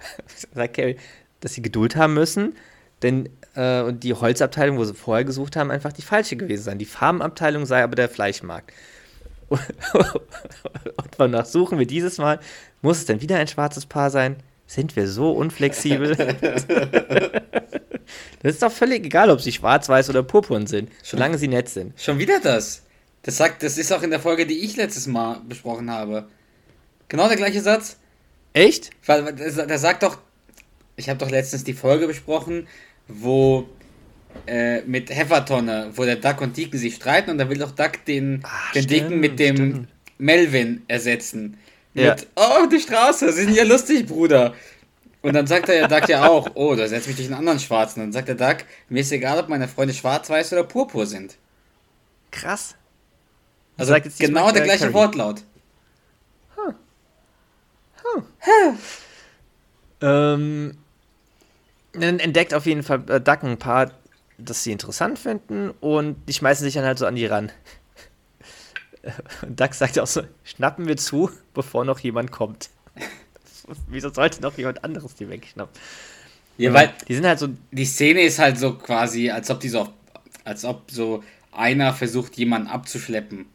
[0.54, 0.96] sagt Carrie,
[1.40, 2.56] dass sie Geduld haben müssen,
[3.02, 6.78] denn äh, und die Holzabteilung, wo sie vorher gesucht haben, einfach die falsche gewesen sein.
[6.78, 8.72] Die Farbenabteilung sei aber der Fleischmarkt.
[9.48, 12.40] und wonach suchen wir dieses Mal?
[12.82, 14.36] Muss es denn wieder ein schwarzes Paar sein?
[14.66, 16.16] Sind wir so unflexibel?
[18.42, 21.68] das ist doch völlig egal, ob sie schwarz, weiß oder purpurn sind, solange sie nett
[21.68, 22.00] sind.
[22.00, 22.82] Schon wieder das.
[23.22, 26.28] Das sagt, das ist auch in der Folge, die ich letztes Mal besprochen habe.
[27.08, 27.98] Genau der gleiche Satz.
[28.56, 28.90] Echt?
[29.04, 30.16] Weil der sagt doch,
[30.96, 32.66] ich habe doch letztens die Folge besprochen,
[33.06, 33.68] wo
[34.46, 38.02] äh, mit Heffertonne, wo der Duck und Deacon sich streiten und da will doch Duck
[38.06, 39.88] den, Ah, den Deacon stimmt, mit dem stimmt.
[40.16, 41.58] Melvin ersetzen.
[41.92, 42.14] Ja.
[42.14, 44.54] Mit, oh, die Straße, sie sind ja lustig, Bruder.
[45.20, 48.00] Und dann sagt der Duck ja auch, oh, da setzt mich durch einen anderen Schwarzen.
[48.00, 51.04] Und dann sagt der Duck, mir ist egal, ob meine Freunde schwarz, weiß oder purpur
[51.04, 51.36] sind.
[52.30, 52.74] Krass.
[53.76, 54.94] Also genau der gleiche Carrie.
[54.94, 55.42] Wortlaut.
[60.00, 60.76] Ähm,
[61.92, 63.90] dann entdeckt auf jeden Fall äh, Duck ein paar,
[64.38, 67.50] das sie interessant finden und die schmeißen sich dann halt so an die ran.
[69.42, 72.70] Und Duck sagt auch so, schnappen wir zu, bevor noch jemand kommt.
[73.88, 75.74] Wieso sollte noch jemand anderes die wegschnappen?
[76.58, 79.68] Ja, weil die sind halt so, die Szene ist halt so quasi, als ob die
[79.68, 79.88] so,
[80.44, 83.46] als ob so einer versucht, jemanden abzuschleppen.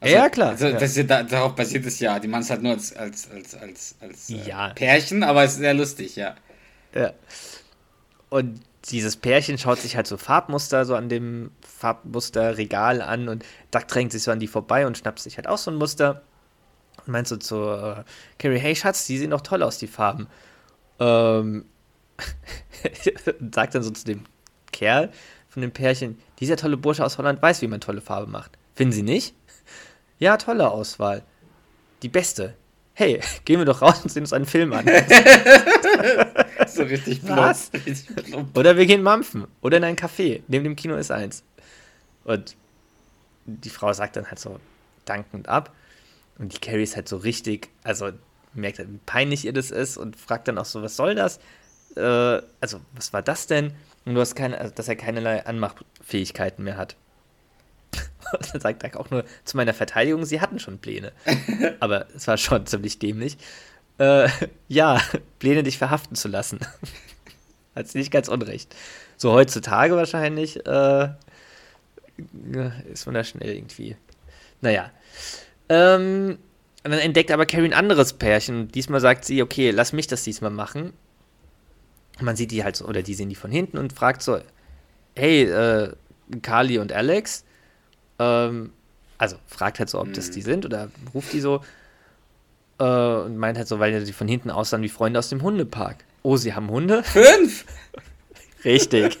[0.00, 0.50] Also, ja, klar.
[0.50, 0.78] Also, ja.
[0.78, 2.18] Das ist, da, darauf basiert es ja.
[2.18, 4.68] Die machen es halt nur als, als, als, als, als äh, Ja.
[4.70, 6.34] Pärchen, aber es ist sehr lustig, ja.
[6.94, 7.12] Ja.
[8.30, 13.86] Und dieses Pärchen schaut sich halt so Farbmuster so an dem Farbmusterregal an und Duck
[13.88, 16.22] drängt sich so an die vorbei und schnappt sich halt auch so ein Muster
[17.04, 18.04] und meint so zu äh,
[18.38, 20.28] Carrie, hey Schatz, die sehen doch toll aus, die Farben.
[20.98, 21.66] Ähm,
[23.40, 24.24] und sagt dann so zu dem
[24.72, 25.10] Kerl
[25.48, 28.56] von dem Pärchen, dieser tolle Bursche aus Holland weiß, wie man tolle Farbe macht.
[28.74, 29.34] Finden Sie nicht?
[30.20, 31.22] Ja, tolle Auswahl.
[32.02, 32.54] Die beste.
[32.94, 34.86] Hey, gehen wir doch raus und sehen uns einen Film an.
[36.66, 37.56] So richtig plump.
[38.26, 38.56] Plump.
[38.56, 39.46] Oder wir gehen mampfen.
[39.60, 40.42] Oder in ein Café.
[40.48, 41.42] Neben dem Kino ist eins.
[42.24, 42.54] Und
[43.46, 44.60] die Frau sagt dann halt so
[45.04, 45.72] dankend ab.
[46.38, 48.10] Und die Carrie ist halt so richtig, also
[48.54, 51.38] merkt halt, wie peinlich ihr das ist und fragt dann auch so, was soll das?
[51.96, 53.72] Äh, also, was war das denn?
[54.04, 56.96] Und du hast keine, also, dass er keinerlei Anmachfähigkeiten mehr hat.
[58.32, 61.12] Und dann sagt er auch nur zu meiner Verteidigung, sie hatten schon Pläne.
[61.80, 63.36] Aber es war schon ziemlich dämlich.
[63.98, 64.28] Äh,
[64.68, 65.00] ja,
[65.38, 66.60] Pläne, dich verhaften zu lassen.
[67.74, 68.74] Hat sie nicht ganz unrecht.
[69.16, 71.08] So heutzutage wahrscheinlich äh,
[72.92, 73.96] ist man da schnell irgendwie.
[74.60, 74.90] Naja.
[75.68, 76.38] Ähm,
[76.82, 78.68] und dann entdeckt aber Carrie ein anderes Pärchen.
[78.68, 80.94] Diesmal sagt sie, okay, lass mich das diesmal machen.
[82.20, 84.40] Man sieht die halt so, oder die sehen die von hinten und fragt so,
[85.14, 85.92] hey, äh,
[86.42, 87.44] Carly und Alex,
[88.20, 88.72] ähm,
[89.18, 91.62] also fragt halt so, ob das die sind oder ruft die so
[92.78, 96.04] äh, und meint halt so, weil sie von hinten aussahen wie Freunde aus dem Hundepark.
[96.22, 97.02] Oh, sie haben Hunde?
[97.02, 97.64] Fünf!
[98.64, 99.18] Richtig.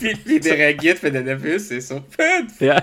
[0.00, 1.88] Wie, wie der reagiert, wenn er nervös ist.
[1.88, 2.60] So, fünf!
[2.60, 2.82] Ja.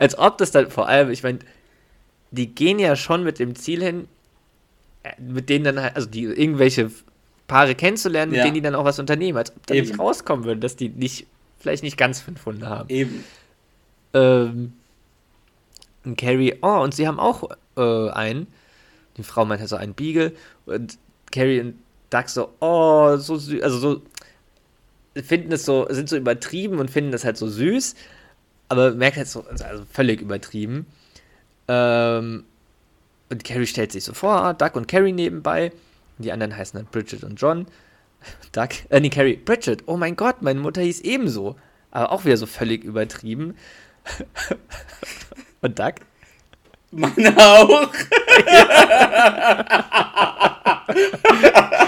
[0.00, 1.38] Als ob das dann vor allem, ich meine,
[2.32, 4.08] die gehen ja schon mit dem Ziel hin,
[5.04, 6.90] äh, mit denen dann halt, also die irgendwelche
[7.46, 8.44] Paare kennenzulernen, mit Ja.
[8.44, 11.26] denen die dann auch was unternehmen, als ob da nicht rauskommen würde, dass die nicht,
[11.58, 12.88] vielleicht nicht ganz fünf Hunde haben.
[12.88, 13.24] Eben.
[14.14, 14.72] Ähm,
[16.04, 18.46] und Carrie, oh, und sie haben auch äh, einen.
[19.16, 20.32] Die Frau meint halt so einen Beagle.
[20.66, 20.98] Und
[21.32, 21.74] Carrie und
[22.10, 24.02] Doug so, oh, so süß, also so,
[25.22, 27.94] finden es so, sind so übertrieben und finden das halt so süß.
[28.68, 30.86] Aber merkt halt so, also völlig übertrieben.
[31.68, 32.44] Ähm,
[33.30, 35.72] und Carrie stellt sich so vor, Doug und Carrie nebenbei.
[36.18, 37.66] Die anderen heißen dann Bridget und John.
[38.52, 41.56] Doug, äh, nee, Carrie, Bridget, oh mein Gott, meine Mutter hieß ebenso.
[41.90, 43.56] Aber auch wieder so völlig übertrieben.
[45.60, 45.94] Und Doug?
[46.90, 47.88] Meine auch.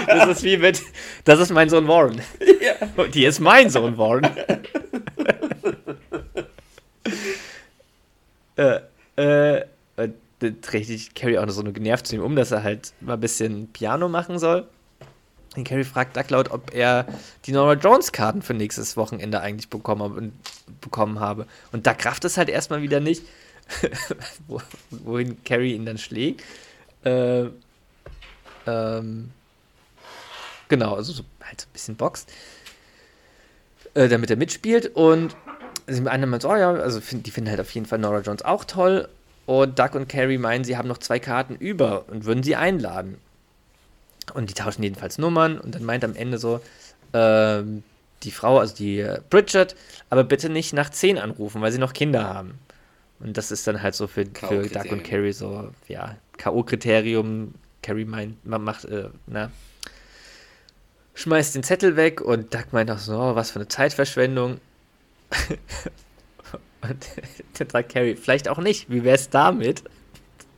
[0.07, 0.81] Das ist wie mit,
[1.25, 2.21] das ist mein Sohn Warren.
[2.61, 2.73] Ja.
[2.95, 4.27] Und die ist mein Sohn Warren.
[8.55, 8.79] äh,
[9.15, 9.65] äh,
[10.39, 13.13] dann sich Carrie auch noch so nur genervt zu ihm um, dass er halt mal
[13.13, 14.67] ein bisschen Piano machen soll.
[15.55, 17.07] Und Carrie fragt Doug laut, ob er
[17.45, 20.33] die Nora Jones Karten für nächstes Wochenende eigentlich bekommen, habe- und,
[20.81, 21.47] bekommen habe.
[21.71, 23.23] Und Doug rafft es halt erstmal wieder nicht,
[24.47, 26.43] wo, wohin Carrie ihn dann schlägt.
[27.03, 27.45] Äh,
[28.67, 29.31] ähm,
[30.67, 32.31] genau, also so, halt so ein bisschen boxt,
[33.95, 34.95] äh, damit er mitspielt.
[34.95, 35.35] Und
[35.87, 38.43] sie meinen so, oh ja, also find, die finden halt auf jeden Fall Nora Jones
[38.43, 39.09] auch toll.
[39.47, 43.17] Und Doug und Carrie meinen, sie haben noch zwei Karten über und würden sie einladen.
[44.33, 46.59] Und die tauschen jedenfalls Nummern und dann meint am Ende so,
[47.13, 47.81] ähm,
[48.23, 49.75] die Frau, also die äh, Bridget,
[50.09, 52.59] aber bitte nicht nach 10 anrufen, weil sie noch Kinder haben.
[53.21, 57.53] Und das ist dann halt so für, für Doug und Carrie so, ja, K.O.-Kriterium.
[57.81, 59.49] Carrie meint, man macht, äh, na,
[61.15, 64.59] schmeißt den Zettel weg und Doug meint auch so, oh, was für eine Zeitverschwendung.
[66.81, 67.07] und
[67.57, 69.83] dann sagt Carrie, vielleicht auch nicht, wie wär's damit?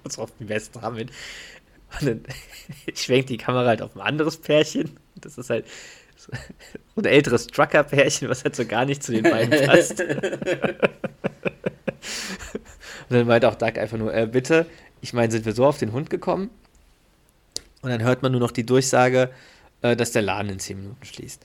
[0.08, 1.12] So, wie wär's damit?
[1.99, 2.23] Und dann
[2.95, 4.97] schwenkt die Kamera halt auf ein anderes Pärchen.
[5.15, 5.65] Das ist halt
[6.15, 6.32] so
[6.97, 10.01] ein älteres Trucker-Pärchen, was halt so gar nicht zu den beiden passt.
[13.10, 14.67] Und dann meint auch Doug einfach nur, äh, bitte,
[15.01, 16.51] ich meine, sind wir so auf den Hund gekommen?
[17.82, 19.32] Und dann hört man nur noch die Durchsage,
[19.82, 21.43] äh, dass der Laden in 10 Minuten schließt.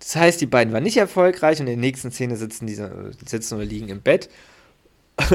[0.00, 2.88] Das heißt, die beiden waren nicht erfolgreich und in der nächsten Szene sitzen die so-
[3.24, 4.28] sitzen oder liegen im Bett.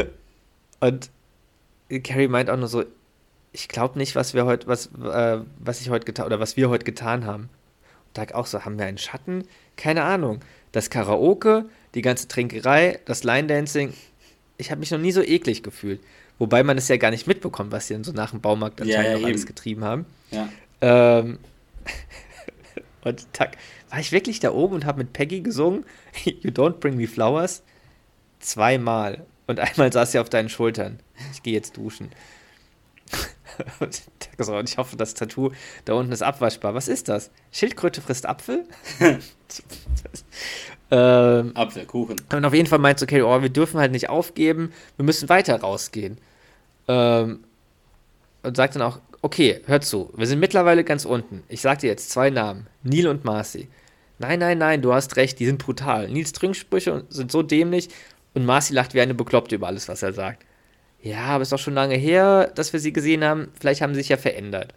[0.81, 1.09] Und
[2.03, 2.83] Carrie meint auch nur so,
[3.53, 6.69] ich glaube nicht, was wir heute, was, äh, was ich heute getan oder was wir
[6.69, 7.49] heute getan haben.
[8.07, 9.47] Und Doug auch so, haben wir einen Schatten?
[9.77, 10.41] Keine Ahnung.
[10.71, 13.93] Das Karaoke, die ganze Trinkerei, das Line Dancing.
[14.57, 16.01] Ich habe mich noch nie so eklig gefühlt.
[16.39, 18.85] Wobei man es ja gar nicht mitbekommt, was sie dann so nach dem Baumarkt Ja,
[18.85, 19.47] anscheinend ja, noch alles eben.
[19.47, 20.05] getrieben haben.
[20.31, 20.49] Ja.
[20.81, 21.37] Ähm,
[23.03, 23.57] und Tag,
[23.95, 25.85] war ich wirklich da oben und habe mit Peggy gesungen?
[26.25, 27.63] You don't bring me flowers?
[28.41, 29.25] Zweimal.
[29.47, 30.99] Und einmal saß sie auf deinen Schultern.
[31.31, 32.09] Ich gehe jetzt duschen.
[33.79, 34.01] Und
[34.65, 35.51] ich hoffe, das Tattoo
[35.85, 36.73] da unten ist abwaschbar.
[36.73, 37.31] Was ist das?
[37.53, 38.65] Schildkröte frisst Apfel?
[40.91, 42.17] ähm, Apfelkuchen.
[42.33, 45.29] und auf jeden Fall meint so Carrie, oh, wir dürfen halt nicht aufgeben, wir müssen
[45.29, 46.17] weiter rausgehen.
[46.89, 47.45] Ähm,
[48.43, 51.43] und sagt dann auch, okay, hör zu, wir sind mittlerweile ganz unten.
[51.47, 53.69] Ich sag dir jetzt zwei Namen, Neil und Marcy.
[54.17, 56.07] Nein, nein, nein, du hast recht, die sind brutal.
[56.07, 57.89] Nils Trinksprüche sind so dämlich
[58.33, 60.45] und Marcy lacht wie eine Bekloppte über alles, was er sagt.
[61.01, 63.49] Ja, aber ist doch schon lange her, dass wir sie gesehen haben.
[63.59, 64.73] Vielleicht haben sie sich ja verändert.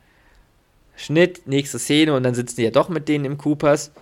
[0.96, 3.92] Schnitt, nächste Szene und dann sitzen die ja doch mit denen im Coopers.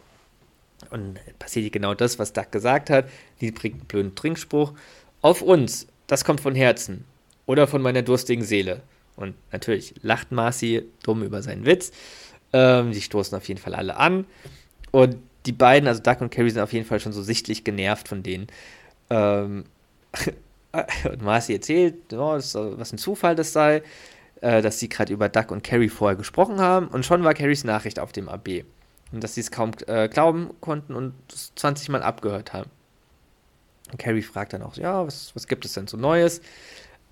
[0.90, 3.08] Und passiert genau das, was Doug gesagt hat.
[3.40, 4.72] Die bringt einen blöden Trinkspruch.
[5.20, 7.04] Auf uns, das kommt von Herzen.
[7.44, 8.82] Oder von meiner durstigen Seele.
[9.14, 11.92] Und natürlich lacht Marcy dumm über seinen Witz.
[12.52, 14.26] Ähm, die stoßen auf jeden Fall alle an.
[14.96, 18.08] Und die beiden, also Doug und Carrie, sind auf jeden Fall schon so sichtlich genervt
[18.08, 18.46] von denen.
[19.10, 19.64] Ähm,
[21.04, 23.82] und Marcy erzählt, oh, das, was ein Zufall das sei,
[24.40, 26.88] äh, dass sie gerade über Doug und Carrie vorher gesprochen haben.
[26.88, 28.64] Und schon war Carries Nachricht auf dem AB.
[29.12, 32.70] Und dass sie es kaum äh, glauben konnten und es 20 Mal abgehört haben.
[33.92, 36.40] Und Carrie fragt dann auch, ja, was, was gibt es denn so Neues?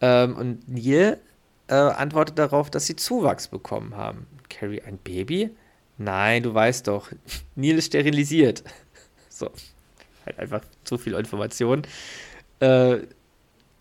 [0.01, 1.20] Ähm, und Neil
[1.68, 4.27] äh, antwortet darauf, dass sie Zuwachs bekommen haben.
[4.49, 5.51] Carrie, ein Baby?
[5.98, 7.11] Nein, du weißt doch,
[7.54, 8.62] Neil ist sterilisiert.
[9.37, 9.50] So,
[10.24, 11.83] halt einfach zu viel Information.
[12.61, 12.98] Äh,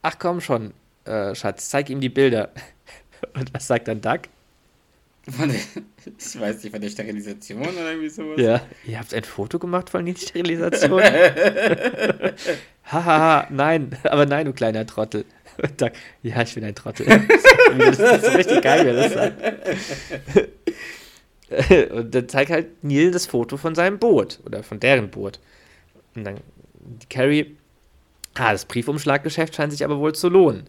[0.01, 0.73] ach komm schon,
[1.05, 2.49] äh, Schatz, zeig ihm die Bilder.
[3.35, 4.21] Und was sagt dann Doug?
[5.29, 5.59] Von der,
[6.17, 8.41] ich weiß nicht, von der Sterilisation oder irgendwie sowas.
[8.41, 11.03] Ja, ihr habt ein Foto gemacht von Nils Sterilisation?
[12.85, 15.25] Hahaha, nein, aber nein, du kleiner Trottel.
[15.61, 15.91] Und Doug,
[16.23, 17.05] ja, ich bin ein Trottel.
[17.77, 19.35] das ist so richtig geil, wer das sagt.
[21.91, 25.39] Und dann zeigt halt Neil das Foto von seinem Boot oder von deren Boot.
[26.15, 26.37] Und dann
[26.79, 27.55] die Carrie,
[28.35, 30.63] ah, das Briefumschlaggeschäft scheint sich aber wohl zu lohnen.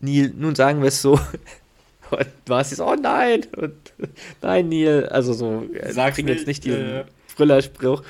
[0.00, 1.18] Neil, nun sagen wir es so.
[2.10, 3.72] Und Marcy so, oh nein, und
[4.42, 7.04] nein, Neil, also so, Sag's kriegen jetzt nicht, diesen ja.
[7.36, 8.02] Brüllerspruch.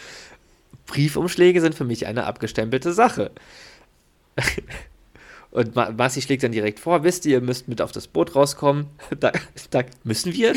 [0.86, 3.30] Briefumschläge sind für mich eine abgestempelte Sache.
[5.52, 8.34] Und Ma- Marcy schlägt dann direkt vor, wisst ihr, ihr müsst mit auf das Boot
[8.34, 8.86] rauskommen.
[9.20, 9.30] Da,
[9.70, 10.52] da müssen wir.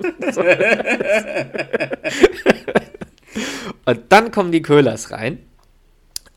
[3.84, 5.38] Und dann kommen die Köhlers rein.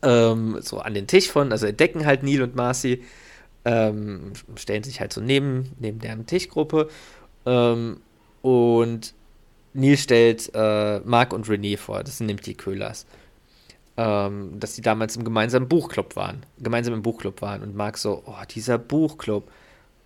[0.02, 3.02] Ähm, so an den Tisch von, also entdecken halt Neil und Marcy,
[3.64, 6.88] ähm, stellen sich halt so neben, neben deren Tischgruppe.
[7.46, 8.00] Ähm,
[8.42, 9.14] und
[9.72, 13.06] Neil stellt äh, Mark und René vor, das sind nämlich die Köhlers.
[13.96, 16.44] Ähm, dass die damals im gemeinsamen Buchclub waren.
[16.58, 17.62] Gemeinsam im Buchclub waren.
[17.62, 19.48] Und Mark so, oh, dieser Buchclub.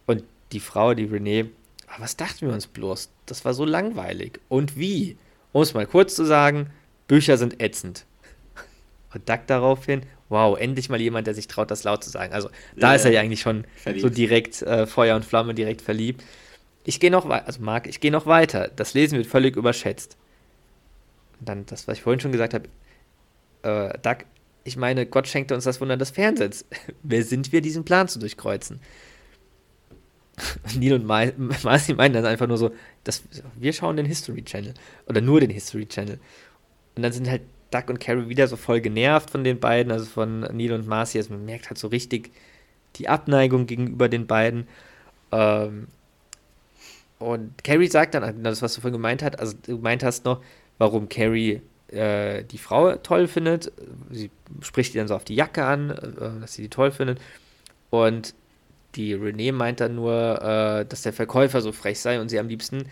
[0.06, 1.48] Und die Frau, die René,
[1.88, 3.10] ah, was dachten wir uns bloß?
[3.26, 4.40] Das war so langweilig.
[4.48, 5.16] Und wie?
[5.52, 6.70] Um es mal kurz zu sagen,
[7.06, 8.04] Bücher sind ätzend.
[9.14, 12.32] Und Doug daraufhin, wow, endlich mal jemand, der sich traut, das laut zu sagen.
[12.34, 13.20] Also da Ja, ist er ja.
[13.22, 14.02] eigentlich schon Verliebt.
[14.02, 16.22] so direkt äh, Feuer und Flamme, direkt verliebt.
[16.84, 18.70] Ich gehe noch weiter, also Marc, ich gehe noch weiter.
[18.76, 20.16] Das Lesen wird völlig überschätzt.
[21.40, 22.68] Und dann das, was ich vorhin schon gesagt habe,
[23.62, 24.24] äh, Doug,
[24.64, 26.66] ich meine, Gott schenkte uns das Wunder des Fernsehens.
[27.02, 28.80] Wer sind wir, diesen Plan zu durchkreuzen?
[30.78, 32.70] Neil und Ma- Marcy meinen dann einfach nur so,
[33.04, 33.22] das,
[33.56, 34.74] wir schauen den History Channel.
[35.06, 36.18] Oder nur den History Channel.
[36.96, 40.06] Und dann sind halt Doug und Carrie wieder so voll genervt von den beiden, also
[40.06, 41.18] von Neil und Marcy.
[41.18, 42.30] Also man merkt halt so richtig
[42.96, 44.66] die Abneigung gegenüber den beiden.
[45.32, 45.88] Ähm,
[47.18, 50.42] und Carrie sagt dann, das, was du vorhin gemeint hast, also du gemeint hast noch,
[50.78, 53.72] warum Carrie äh, die Frau toll findet.
[54.10, 57.20] Sie spricht ihr dann so auf die Jacke an, äh, dass sie die toll findet.
[57.90, 58.34] Und
[58.98, 62.48] die Renee meint dann nur, äh, dass der Verkäufer so frech sei und sie am
[62.48, 62.84] liebsten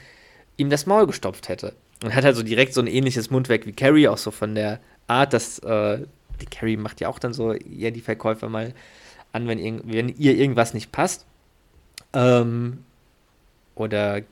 [0.57, 1.75] ihm das Maul gestopft hätte.
[2.03, 4.81] Und hat halt so direkt so ein ähnliches Mundwerk wie Carrie, auch so von der
[5.09, 5.99] Art, dass äh,
[6.41, 8.73] die Carrie macht ja auch dann so ihr die Verkäufer mal
[9.33, 11.27] an, wenn, irgend- wenn ihr irgendwas nicht passt.
[12.13, 12.79] Ähm,
[13.75, 14.23] oder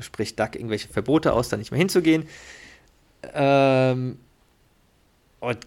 [0.00, 2.28] spricht Duck irgendwelche Verbote aus, da nicht mehr hinzugehen.
[3.34, 4.18] Ähm,
[5.40, 5.58] und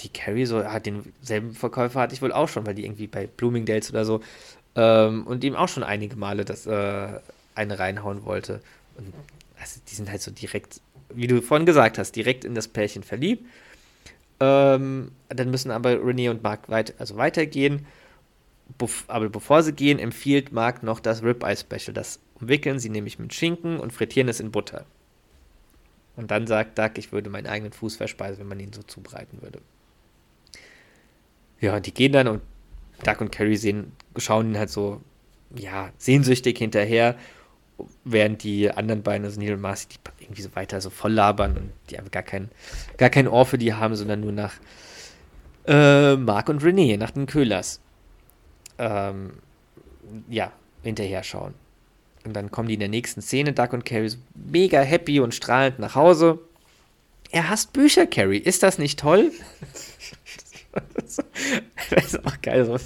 [0.00, 3.26] die Carrie so, hat denselben Verkäufer hatte ich wohl auch schon, weil die irgendwie bei
[3.26, 4.20] Bloomingdales oder so
[4.76, 7.20] ähm, und ihm auch schon einige Male das äh,
[7.54, 8.60] eine reinhauen wollte.
[8.96, 9.12] Und
[9.60, 10.80] also die sind halt so direkt,
[11.14, 13.46] wie du vorhin gesagt hast, direkt in das Pärchen verliebt.
[14.40, 17.86] Ähm, dann müssen aber René und Mark weit, also weitergehen.
[18.78, 21.94] Bef aber bevor sie gehen, empfiehlt Mark noch das Ribeye Special.
[21.94, 24.84] Das umwickeln sie nämlich mit Schinken und frittieren es in Butter.
[26.16, 29.42] Und dann sagt Doug, ich würde meinen eigenen Fuß verspeisen, wenn man ihn so zubereiten
[29.42, 29.60] würde.
[31.60, 32.42] Ja, und die gehen dann und
[33.02, 35.00] Doug und Carrie sehen, schauen ihn halt so,
[35.54, 37.16] ja, sehnsüchtig hinterher,
[38.04, 41.56] während die anderen beiden, also Neil und Marcy, die irgendwie so weiter so voll labern
[41.56, 42.50] und die einfach gar kein,
[42.96, 44.54] gar kein Ohr für die haben, sondern nur nach
[45.66, 47.80] äh, Mark und René, nach den Köhlers.
[48.78, 49.32] Ähm,
[50.28, 50.52] ja,
[50.82, 51.54] hinterher schauen.
[52.24, 55.78] Und dann kommen die in der nächsten Szene, Duck und Carrie, mega happy und strahlend
[55.78, 56.38] nach Hause.
[57.30, 58.38] Er hasst Bücher, Carrie.
[58.38, 59.30] Ist das nicht toll?
[61.90, 62.78] das ist auch geil,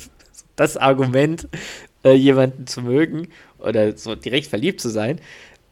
[0.56, 1.48] das Argument,
[2.04, 3.28] äh, jemanden zu mögen
[3.58, 5.20] oder so direkt verliebt zu sein.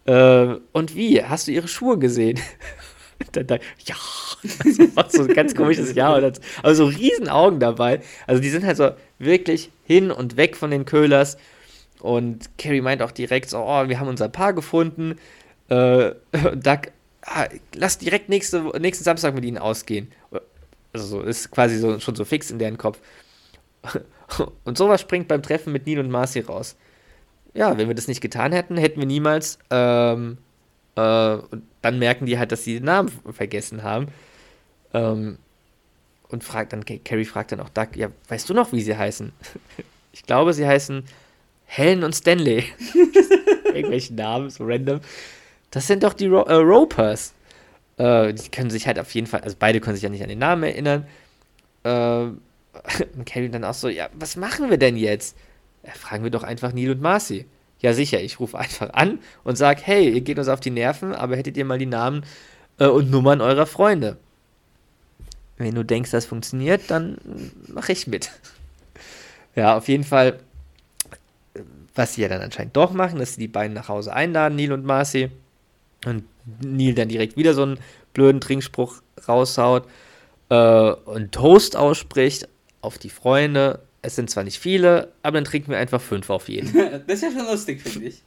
[0.07, 1.23] Äh, und wie?
[1.23, 2.39] Hast du ihre Schuhe gesehen?
[3.33, 3.97] dann, dann, ja,
[4.43, 6.15] das macht so ein ganz komisches Ja.
[6.15, 8.01] Aber so riesen Augen dabei.
[8.27, 11.37] Also die sind halt so wirklich hin und weg von den Köhlers.
[12.01, 15.17] Und Carrie meint auch direkt so, oh, wir haben unser Paar gefunden.
[15.69, 16.13] Äh,
[16.55, 16.81] Doug,
[17.23, 20.13] ah, lass direkt nächste, nächsten Samstag mit ihnen ausgehen.
[20.93, 23.01] Also so, ist quasi so, schon so fix in deren Kopf.
[24.65, 26.77] Und sowas springt beim Treffen mit Neil und Marcy raus.
[27.55, 29.59] Ja, wenn wir das nicht getan hätten, hätten wir niemals.
[29.71, 30.39] Ähm,
[30.97, 31.39] äh,
[31.83, 34.09] dann merken die halt, dass sie den Namen vergessen haben.
[34.93, 35.39] Ähm,
[36.29, 39.33] und fragt dann, Carrie fragt dann auch Doug, ja, weißt du noch, wie sie heißen?
[40.13, 41.05] ich glaube, sie heißen
[41.67, 42.65] Helen und Stanley.
[43.75, 45.01] Irgendwelche Namen, so random.
[45.71, 47.35] Das sind doch die Ro äh, Ropers.
[47.99, 50.29] Äh, die können sich halt auf jeden Fall, also beide können sich ja nicht an
[50.29, 51.07] den Namen erinnern.
[51.83, 51.91] Äh,
[53.17, 55.37] und Kevin dann auch so, ja, was machen wir denn jetzt?
[55.85, 57.47] Ja, fragen wir doch einfach Neil und Marcy.
[57.81, 61.15] Ja, sicher, ich rufe einfach an und sage, hey, ihr geht uns auf die Nerven,
[61.15, 62.25] aber hättet ihr mal die Namen
[62.79, 64.17] äh, und Nummern eurer Freunde?
[65.59, 67.19] Wenn du denkst, das funktioniert, dann
[67.69, 68.31] mache ich mit.
[69.55, 70.39] Ja, auf jeden Fall,
[71.97, 74.73] was sie ja dann anscheinend doch machen, dass sie die beiden nach Hause einladen, Neil
[74.73, 75.31] und Marcy.
[76.05, 76.25] Und
[76.61, 77.79] Neil dann direkt wieder so einen
[78.13, 79.87] blöden Trinkspruch raushaut
[80.51, 82.49] äh, und Toast ausspricht
[82.81, 83.81] auf die Freunde.
[84.03, 86.73] Es sind zwar nicht viele, aber dann trinken wir einfach fünf auf jeden.
[87.07, 88.23] das ist ja schon lustig, finde ich.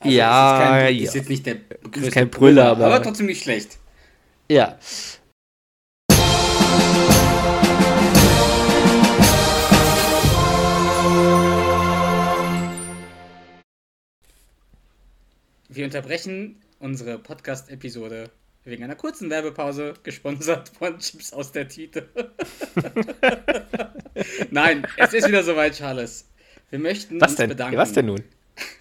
[0.00, 1.04] Also ja, ist, kein, ja.
[1.04, 1.56] ist jetzt nicht der
[1.94, 3.78] ist kein Brüller, aber, aber trotzdem nicht schlecht.
[4.50, 4.76] Ja.
[15.74, 18.28] Wir unterbrechen unsere Podcast-Episode
[18.64, 22.10] wegen einer kurzen Werbepause, gesponsert von Chips aus der Tüte.
[24.50, 26.28] Nein, es ist wieder soweit, Charles.
[26.68, 27.48] Wir möchten was uns denn?
[27.48, 27.78] bedanken.
[27.78, 28.22] Was denn nun?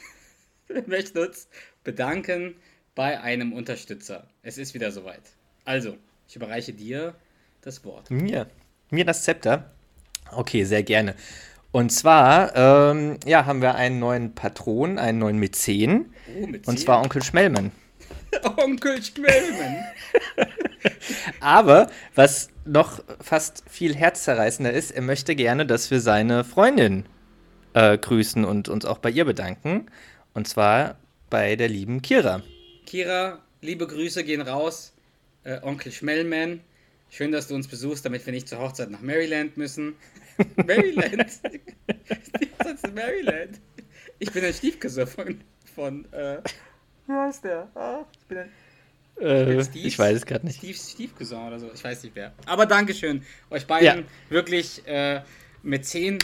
[0.68, 1.48] Wir möchten uns
[1.86, 2.56] bedanken
[2.94, 4.28] bei einem Unterstützer.
[4.44, 5.24] Es ist wieder soweit.
[5.64, 5.96] Also,
[6.28, 7.16] ich überreiche dir
[7.62, 8.12] das Wort.
[8.12, 8.48] Mir.
[8.90, 9.72] Mir das Zepter.
[10.30, 11.16] Okay, sehr gerne.
[11.72, 16.11] Und zwar, ähm, ja, haben wir einen neuen Patron, einen neuen Mäzen.
[16.36, 16.48] Oh.
[16.66, 17.72] Und zwar Onkel Schmellmann.
[18.58, 19.84] Onkel Schmellmann.
[21.40, 27.06] Aber was noch fast viel herzzerreißender ist, er möchte gerne, dass wir seine Freundin
[27.74, 29.88] äh, grüßen und uns auch bei ihr bedanken.
[30.34, 30.98] Und zwar
[31.30, 32.42] bei der lieben Kira.
[32.86, 34.94] Kira, liebe Grüße gehen raus.
[35.44, 36.62] Äh, Onkel Schmellman.
[37.10, 39.96] Schön, dass du uns besuchst, damit wir nicht zur Hochzeit nach Maryland müssen.
[40.56, 41.28] Maryland.
[42.96, 43.60] Maryland?
[44.20, 45.08] Ich bin ein Stiefkasser
[45.74, 46.06] von.
[46.14, 46.42] äh,
[47.08, 47.68] wie heißt der?
[47.76, 48.50] Ah, ich bin ein.
[49.20, 50.58] Äh, ich weiß es gerade nicht.
[50.58, 52.34] Steve, Stiefcousin oder so, ich weiß nicht wer.
[52.46, 54.04] Aber Dankeschön, euch beiden ja.
[54.30, 55.22] wirklich äh,
[55.62, 56.18] mit 10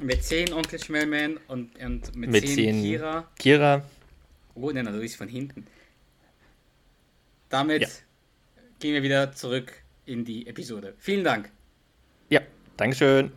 [0.00, 3.30] mit 10 Onkel Schmellman und, und mit, mit 10, 10 Kira.
[3.38, 3.82] Kira.
[4.54, 5.66] Oh, nein, also ist von hinten.
[7.48, 7.88] Damit ja.
[8.80, 9.72] gehen wir wieder zurück
[10.04, 10.94] in die Episode.
[10.98, 11.50] Vielen Dank.
[12.28, 12.40] Ja,
[12.76, 13.32] Dankeschön.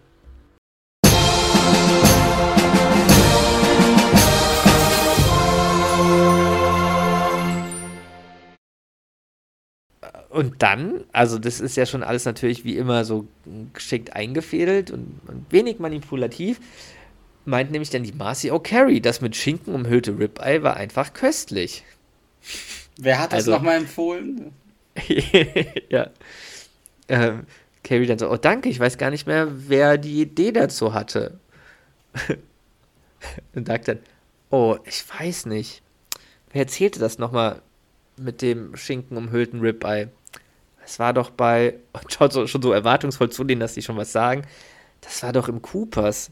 [10.30, 13.27] Und dann, also das ist ja schon alles natürlich wie immer so
[13.73, 16.59] geschickt eingefädelt und, und wenig manipulativ,
[17.45, 21.84] meint nämlich dann die Marcy O'Carry, das mit Schinken umhüllte Ribeye war einfach köstlich.
[22.97, 24.51] Wer hat das also, nochmal empfohlen?
[25.89, 26.09] ja.
[27.07, 27.47] Ähm,
[27.84, 31.39] Carrie dann so, oh danke, ich weiß gar nicht mehr, wer die Idee dazu hatte.
[33.55, 33.99] und sagt dann,
[34.49, 35.82] oh, ich weiß nicht.
[36.51, 37.61] Wer erzählte das nochmal
[38.17, 40.09] mit dem Schinken umhüllten Ribeye?
[40.89, 43.97] Es war doch bei, und schaut so, schon so erwartungsvoll zu denen, dass die schon
[43.97, 44.43] was sagen.
[45.01, 46.31] Das war doch im Coopers.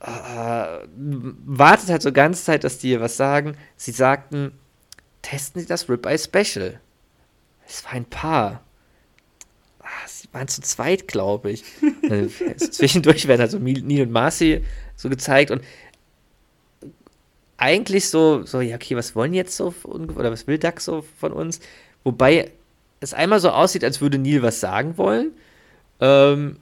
[0.00, 3.56] Äh, wartet halt so ganze Zeit, dass die was sagen.
[3.76, 4.52] Sie sagten,
[5.22, 6.80] testen Sie das Ribeye Special.
[7.66, 8.62] Es war ein Paar.
[9.80, 11.64] Ah, sie waren zu zweit, glaube ich.
[12.08, 12.30] also
[12.70, 14.64] zwischendurch werden also Neil und Marcy
[14.96, 15.62] so gezeigt und
[17.56, 21.32] eigentlich so, so, ja, okay, was wollen jetzt so, oder was will Duck so von
[21.32, 21.60] uns?
[22.02, 22.50] Wobei
[23.04, 25.32] es einmal so aussieht, als würde Neil was sagen wollen.
[26.00, 26.56] Ähm,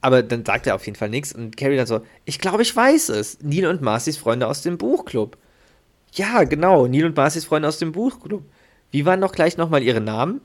[0.00, 2.74] aber dann sagt er auf jeden Fall nichts und Carrie dann so, ich glaube, ich
[2.74, 3.38] weiß es.
[3.42, 5.36] Neil und Marcys Freunde aus dem Buchclub.
[6.12, 8.42] Ja, genau, Neil und Marcys Freunde aus dem Buchclub.
[8.90, 10.40] Wie waren doch gleich nochmal ihre Namen?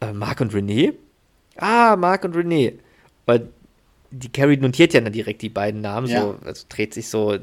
[0.00, 0.94] Äh, Mark und René?
[1.56, 2.74] Ah, Mark und René.
[3.26, 3.48] Und
[4.10, 6.22] die Carrie notiert ja dann direkt die beiden Namen, Ja.
[6.22, 7.36] so, also dreht sich so,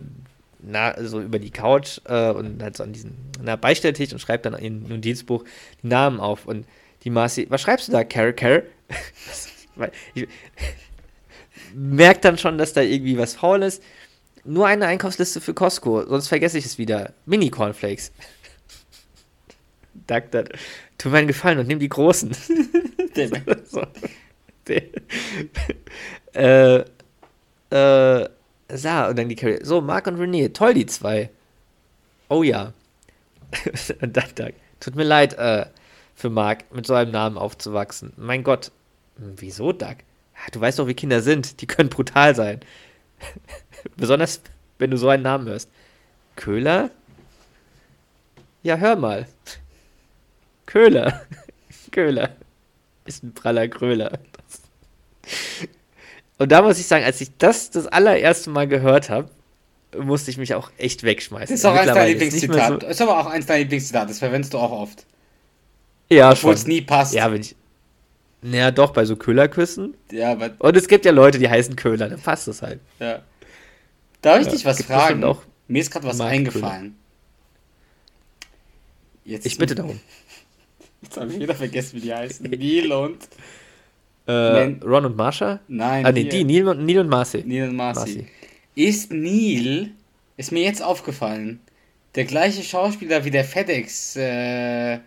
[0.67, 4.45] na, so über die Couch äh, und halt so an diesen na, Beistelltisch und schreibt
[4.45, 5.43] dann in Notizbuch
[5.83, 6.45] die Namen auf.
[6.45, 6.65] Und
[7.03, 8.03] die Marcy, was schreibst du da?
[9.75, 10.27] Weil ich
[11.73, 13.83] merke dann schon, dass da irgendwie was faul ist.
[14.43, 17.13] Nur eine Einkaufsliste für Costco, sonst vergesse ich es wieder.
[17.25, 18.11] Mini-Cornflakes.
[20.07, 20.47] Doug, dann,
[20.97, 22.31] tu mir einen Gefallen und nimm die großen.
[23.65, 23.83] so.
[26.33, 26.83] Äh,
[27.71, 28.29] äh,
[28.69, 29.59] so, und dann die Carrie.
[29.63, 31.29] So, Mark und René, toll, die zwei.
[32.29, 32.73] Oh ja.
[34.01, 35.67] und dann, Doug, tut mir leid, äh,
[36.15, 38.13] für Mark mit so einem Namen aufzuwachsen.
[38.17, 38.71] Mein Gott.
[39.17, 39.97] Hm, Wieso, Doug?
[40.51, 41.61] Du weißt doch, wie Kinder sind.
[41.61, 42.61] Die können brutal sein.
[43.97, 44.41] Besonders,
[44.79, 45.69] wenn du so einen Namen hörst.
[46.35, 46.89] Köhler?
[48.63, 49.27] Ja, hör mal.
[50.65, 51.21] Köhler.
[51.91, 52.35] Köhler.
[53.05, 54.19] Ist ein praller Kröler.
[56.37, 59.29] Und da muss ich sagen, als ich das das allererste Mal gehört habe,
[59.97, 61.53] musste ich mich auch echt wegschmeißen.
[61.53, 62.85] Das ist auch eins deiner Lieblingszitate.
[62.85, 64.07] Ist aber auch eins deiner Lieblingszitate.
[64.07, 65.05] Das verwendest du auch oft.
[66.09, 67.13] So, ja, Obwohl es nie passt.
[67.13, 67.55] Ja, wenn ich.
[68.41, 69.95] Naja, doch, bei so Köhlerküssen.
[70.11, 72.79] Ja, aber, Und es gibt ja Leute, die heißen Köhler, dann passt das halt.
[72.99, 73.21] ja.
[74.21, 75.23] Darf ich Ja, dich was fragen?
[75.67, 76.95] Mir ist gerade was Mark eingefallen.
[79.23, 79.99] Jetzt, Ich bitte darum.
[81.01, 82.49] Jetzt habe ich wieder vergessen, wie die heißen.
[82.49, 83.27] Neil und.
[84.27, 84.75] Äh.
[84.83, 85.59] Ron und Marsha?
[85.67, 87.43] Nein, Ah, nee, die, Neil und, Neil und Marcy.
[87.45, 87.99] Neil und Marcy.
[87.99, 88.27] Marcy.
[88.75, 89.91] Ist Neil,
[90.37, 91.59] ist mir jetzt aufgefallen,
[92.15, 94.99] der gleiche Schauspieler wie der FedEx äh,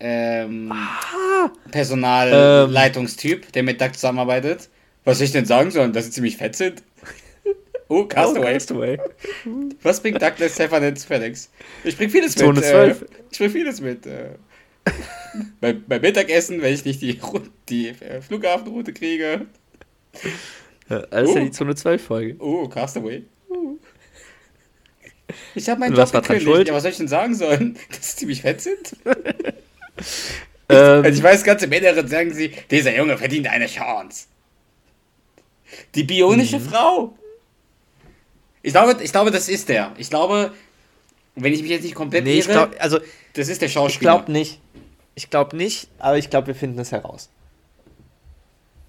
[0.00, 1.50] ähm, Ah.
[1.70, 4.68] Personalleitungstyp, der mit Doug zusammenarbeitet.
[5.04, 6.82] Was soll ich denn sagen sollen, dass sie ziemlich fett sind?
[7.88, 8.48] Oh, Castaway.
[8.48, 8.98] Oh, Castaway.
[9.82, 11.50] Was bringt Douglas Stefan zu FedEx?
[11.84, 12.64] Ich bring vieles Zone mit.
[12.64, 13.02] 12.
[13.02, 14.06] Äh, ich bring vieles mit.
[14.06, 14.30] Äh,
[15.60, 17.18] bei, beim Mittagessen, wenn ich nicht die,
[17.68, 19.46] die äh, Flughafenroute kriege.
[20.88, 21.44] Ja, das ist ja Oh.
[21.44, 22.36] die Zone 12 Folge.
[22.38, 23.24] Oh, Castaway.
[23.48, 23.78] Uh.
[25.54, 26.42] Ich habe meinen Job gekündigt.
[26.46, 26.68] schuld?
[26.68, 27.78] Ja, was soll ich denn sagen sollen?
[27.90, 28.96] Dass sie ziemlich fett sind?
[30.68, 34.26] Ähm, Also ich weiß, ganz im Inneren sagen sie, dieser Junge verdient eine Chance.
[35.94, 36.64] Die bionische Mhm.
[36.68, 37.18] Frau.
[38.62, 39.92] Ich glaube, ich glaube, das ist der.
[39.98, 40.54] Ich glaube,
[41.34, 42.98] wenn ich mich jetzt nicht komplett nee, ich irre, glaube, also
[43.34, 44.12] das ist der ich Schauspieler.
[44.16, 44.58] glaube nicht.
[45.14, 47.28] Ich glaube nicht, aber ich glaube, wir finden es heraus.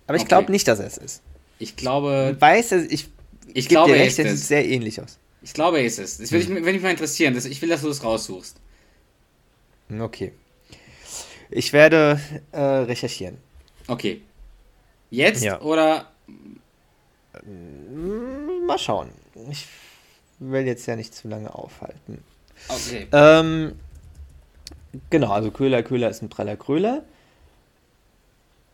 [0.07, 0.29] Aber ich Okay.
[0.29, 1.21] glaube nicht, dass er es ist.
[1.59, 3.09] Ich glaube, Ich weiß, er- ich,
[3.53, 4.47] ich glaube, dir er recht, ist er sieht es.
[4.47, 5.17] sehr ähnlich aus.
[5.41, 6.17] Ich glaube, er ist es.
[6.17, 7.33] Das würde ich, würde mich mal interessieren.
[7.35, 8.57] Das, ich will, dass du das raussuchst.
[9.99, 10.31] Okay.
[11.51, 12.19] Ich werde
[12.51, 13.37] äh, recherchieren.
[13.87, 14.21] Okay.
[15.11, 15.61] Jetzt Ja.
[15.61, 16.11] oder
[17.43, 19.09] Mm, Mal schauen.
[19.51, 19.67] Ich
[20.39, 22.23] will jetzt ja nicht zu lange aufhalten.
[22.67, 23.07] okay.
[23.11, 23.77] Ähm,
[25.09, 27.03] genau, also Köhler, Köhler ist ein praller Kröler.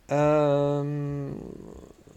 [0.08, 1.36] Ähm,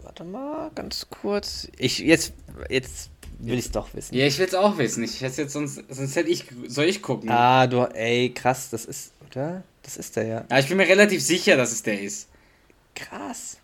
[0.02, 1.68] warte mal, ganz kurz.
[1.78, 2.32] Ich, jetzt,
[2.68, 4.14] jetzt will ich es doch wissen.
[4.14, 5.02] Ja, ich will es auch wissen.
[5.04, 7.30] Ich hätte jetzt sonst, sonst hätte ich, soll ich gucken?
[7.30, 9.62] Ah, du, ey, krass, das ist, oder?
[9.82, 10.44] Das ist der ja.
[10.50, 12.28] Ja, ich bin mir relativ sicher, dass es der ist.
[12.94, 13.58] Krass.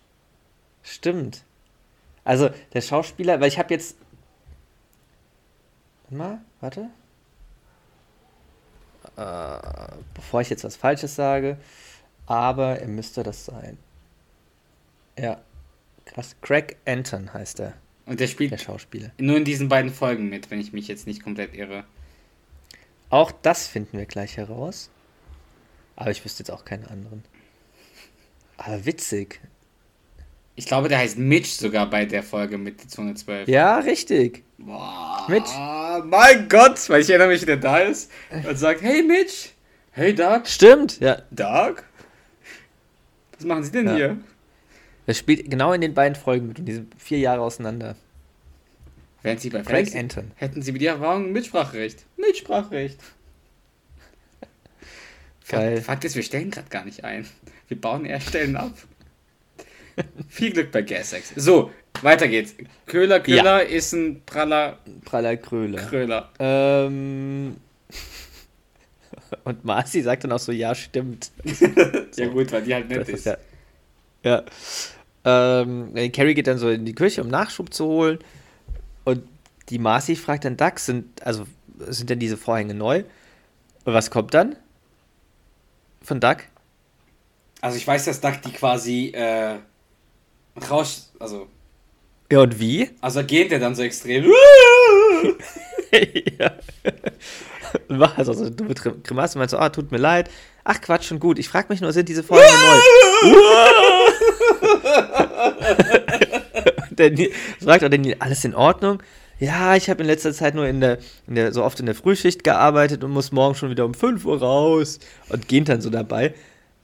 [0.82, 1.42] Stimmt.
[2.24, 3.96] Also, der Schauspieler, weil ich habe jetzt.
[6.04, 6.90] Warte Mal, warte.
[9.16, 11.58] Äh, bevor ich jetzt was Falsches sage.
[12.26, 13.78] Aber er müsste das sein.
[15.18, 15.40] Ja.
[16.04, 16.34] Krass.
[16.40, 17.74] Craig Anton heißt er,
[18.06, 19.10] Und der spielt der Schauspieler.
[19.18, 21.84] nur in diesen beiden Folgen mit, wenn ich mich jetzt nicht komplett irre.
[23.10, 24.90] Auch das finden wir gleich heraus.
[25.96, 27.22] Aber ich wüsste jetzt auch keine anderen.
[28.56, 29.40] Aber witzig.
[30.54, 33.48] Ich glaube, der heißt Mitch sogar bei der Folge mit der Zone 12.
[33.48, 34.44] Ja, richtig.
[34.58, 35.50] Boah, Mitch?
[36.04, 38.10] mein Gott, weil ich erinnere mich, der da ist
[38.46, 39.50] und sagt, hey Mitch,
[39.92, 41.00] hey Doug, Stimmt.
[41.00, 41.22] Ja.
[41.30, 41.82] Doug?
[43.36, 43.94] Was machen Sie denn Ja.
[43.94, 44.16] hier?
[45.06, 47.96] Er spielt genau in den beiden Folgen mit und die sind vier Jahre auseinander.
[49.22, 50.30] Während Sie bei FedEx Anton.
[50.36, 52.04] hätten Sie mit Ihrer Erfahrung Mitspracherecht.
[52.16, 52.98] Mitspracherecht.
[55.48, 55.76] Geil.
[55.76, 57.26] Fakt, Fakt ist, wir stellen gerade gar nicht ein.
[57.68, 58.72] Wir bauen eher Stellen ab.
[60.28, 61.32] Viel Glück bei GasX.
[61.36, 61.70] So,
[62.02, 62.54] weiter geht's.
[62.86, 65.82] Köhler, Köhler ist ein praller Praller Kröler.
[65.82, 66.30] Kröler.
[66.38, 67.56] Ähm.
[69.44, 71.30] Und Marcy sagt dann auch so, ja, stimmt.
[72.16, 73.24] Ja gut, weil die halt nett ist.
[73.24, 73.36] ja.
[74.22, 74.44] Ja.
[75.24, 78.18] Ähm, äh, Carrie geht dann so in die Küche, um Nachschub zu holen.
[79.04, 79.22] Und
[79.70, 81.46] die Marcy fragt dann Doug, sind, also
[81.78, 83.04] sind denn diese Vorhänge neu?
[83.84, 84.56] Und was kommt dann?
[86.02, 86.36] Von Doug?
[87.60, 89.58] Also ich weiß, dass Duck die quasi äh,
[90.70, 91.48] raus, also
[92.30, 92.90] Ja, und wie?
[93.00, 94.24] also gähnt er dann so extrem.
[96.38, 96.52] ja.
[97.88, 100.30] War also so dumme Grim- Grimasse und meinte so, ah, tut mir leid.
[100.64, 101.38] Ach Quatsch, schon gut.
[101.38, 103.32] Ich frage mich nur, sind diese Vorhänge neu?
[106.90, 107.12] der
[107.62, 109.02] fragt auch der Neil, alles in Ordnung?
[109.38, 111.94] Ja, ich habe in letzter Zeit nur in der, in der, so oft in der
[111.96, 115.00] Frühschicht gearbeitet und muss morgen schon wieder um 5 Uhr raus.
[115.30, 116.34] Und gehen dann so dabei.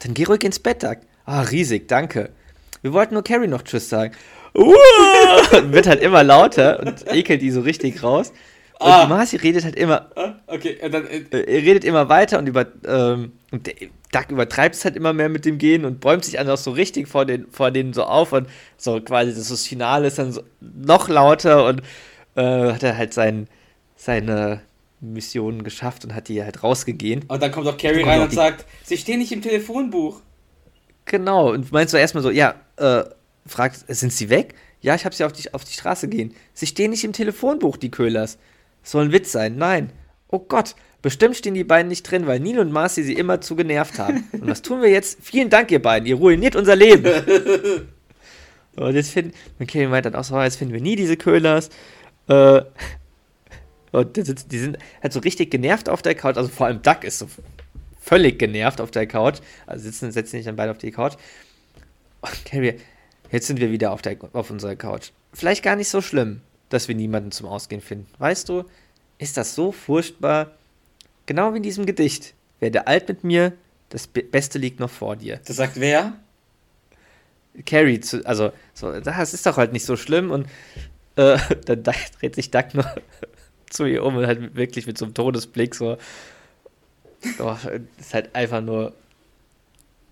[0.01, 0.97] Dann geh ruhig ins Bett, Doug.
[1.25, 2.31] Ah, riesig, danke.
[2.83, 4.15] Wir wollten nur Carrie noch Tschüss sagen.
[4.55, 4.73] Uh,
[5.71, 8.31] wird halt immer lauter und ekelt die so richtig raus.
[8.81, 9.07] Und Ah.
[9.07, 13.33] Marcy redet halt immer, Ah, Okay, dann, äh, äh, redet immer weiter und über ähm,
[13.51, 13.69] und
[14.13, 16.71] Duck übertreibt es halt immer mehr mit dem Gehen und bäumt sich dann auch so
[16.71, 20.31] richtig vor, den, vor denen so auf und so quasi das, das Finale ist dann
[20.33, 21.83] so noch lauter und
[22.37, 23.49] äh, hat er halt sein,
[23.97, 24.61] seine
[25.01, 27.25] Mission geschafft und hat die halt rausgegeben.
[27.29, 30.21] und dann kommt doch Carrie rein und sagt, sie stehen nicht im Telefonbuch.
[31.05, 33.05] Genau, und meinst du erstmal so, ja, äh,
[33.47, 34.55] fragt, sind sie weg?
[34.81, 36.35] Ja, ich habe sie auf die, auf die Straße gehen.
[36.55, 38.39] Sie stehen nicht im Telefonbuch, die Köhlers.
[38.83, 39.57] Soll ein Witz sein.
[39.57, 39.91] Nein.
[40.29, 43.57] Oh Gott, bestimmt stehen die beiden nicht drin, weil Neil und Marcy sie immer zu
[43.57, 44.29] genervt haben.
[44.33, 45.19] Und was tun wir jetzt?
[45.23, 46.07] Vielen Dank, ihr beiden.
[46.07, 47.05] Ihr ruiniert unser Leben.
[48.77, 49.33] und jetzt finden,
[49.67, 51.71] Kevin meint dann auch so, jetzt finden wir nie diese Köhlers.
[52.29, 52.63] Äh,
[53.91, 56.37] und die sind, die sind halt so richtig genervt auf der Couch.
[56.37, 57.29] Also vor allem Duck ist so
[58.01, 59.39] völlig genervt auf der Couch.
[59.67, 61.15] Also sitzen, setzen sich dann beide auf die Couch.
[62.45, 62.75] Carrie,
[63.31, 65.11] jetzt sind wir wieder auf, der, auf unserer Couch.
[65.33, 68.07] Vielleicht gar nicht so schlimm, dass wir niemanden zum Ausgehen finden.
[68.19, 68.65] Weißt du,
[69.19, 70.53] ist das so furchtbar?
[71.27, 72.35] Genau wie in diesem Gedicht.
[72.61, 73.53] Werde alt mit mir,
[73.91, 75.41] das Be Beste liegt noch vor dir.
[75.47, 76.15] Das sagt wer?
[77.67, 80.47] Carrie, zu, also, so, das ist doch halt nicht so schlimm und
[81.17, 82.85] äh, dann da- dreht sich Duck nur
[83.71, 85.99] zu ihr um und halt wirklich mit so einem Todesblick so.
[87.41, 87.57] Oh,
[87.99, 88.95] ist halt einfach nur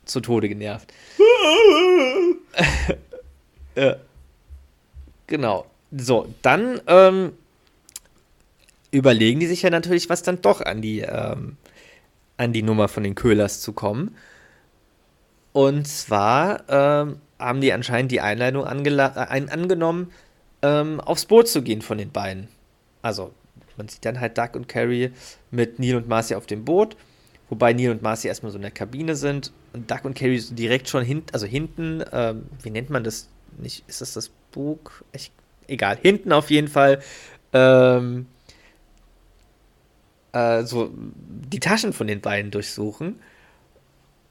[0.07, 0.93] zu Tode genervt.
[3.77, 3.97] ja.
[5.27, 5.67] Genau.
[5.97, 7.33] So, dann ähm,
[8.91, 11.57] überlegen die sich ja natürlich, was dann doch an die, ähm,
[12.37, 14.17] an die Nummer von den Köhlers zu kommen.
[15.53, 20.13] Und zwar ähm, haben die anscheinend die Einladung äh, ein angenommen,
[20.63, 22.49] ähm, aufs Boot zu gehen von den beiden.
[23.03, 23.33] Also,
[23.77, 25.13] man sieht dann halt Duck und Carrie
[25.51, 26.97] mit Neil und Marcy auf dem Boot,
[27.49, 30.55] wobei Neil und Marcy erstmal so in der Kabine sind und Duck und Carrie so
[30.55, 33.29] direkt schon hinten, also hinten, ähm, wie nennt man das?
[33.59, 35.05] Nicht, ist das das Bug?
[35.13, 35.33] Ich,
[35.67, 37.01] egal, hinten auf jeden Fall,
[37.53, 38.27] ähm,
[40.33, 43.21] äh, so die Taschen von den beiden durchsuchen.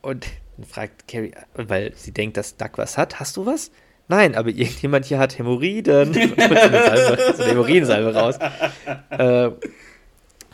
[0.01, 3.19] Und dann fragt Carrie, weil sie denkt, dass Duck was hat.
[3.19, 3.71] Hast du was?
[4.07, 6.09] Nein, aber irgendjemand hier hat Hämorrhoiden.
[6.09, 8.37] Und so eine Hämorrhoidensalbe raus.
[9.09, 9.49] Äh,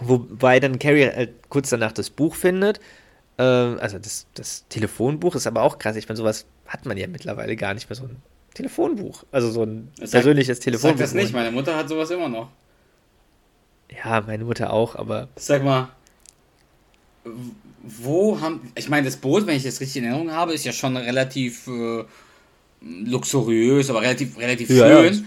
[0.02, 2.80] wobei dann Carrie halt kurz danach das Buch findet.
[3.38, 5.96] Äh, also das, das Telefonbuch ist aber auch krass.
[5.96, 7.96] Ich meine, sowas hat man ja mittlerweile gar nicht mehr.
[7.96, 8.18] So ein
[8.54, 9.24] Telefonbuch.
[9.32, 11.00] Also so ein sagt- persönliches Sag Telefonbuch.
[11.00, 12.50] das nicht, meine Mutter hat sowas immer noch.
[14.04, 15.90] Ja, meine Mutter auch, aber Sag mal,
[17.84, 18.72] wo haben.
[18.76, 21.68] Ich meine, das Boot, wenn ich das richtig in Erinnerung habe, ist ja schon relativ
[21.68, 22.04] äh,
[22.82, 25.04] luxuriös, aber relativ, relativ Ja, ja.
[25.14, 25.26] schön.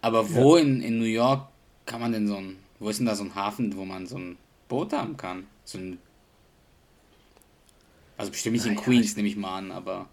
[0.00, 1.48] Aber wo in, in New York
[1.86, 2.56] kann man denn so ein.
[2.78, 4.36] Wo ist denn da so ein Hafen, wo man so ein
[4.68, 5.46] Boot haben kann?
[5.64, 5.98] So ein.
[8.16, 10.08] Also bestimmt nicht in Naja, Queens, nehme ich mal an, aber.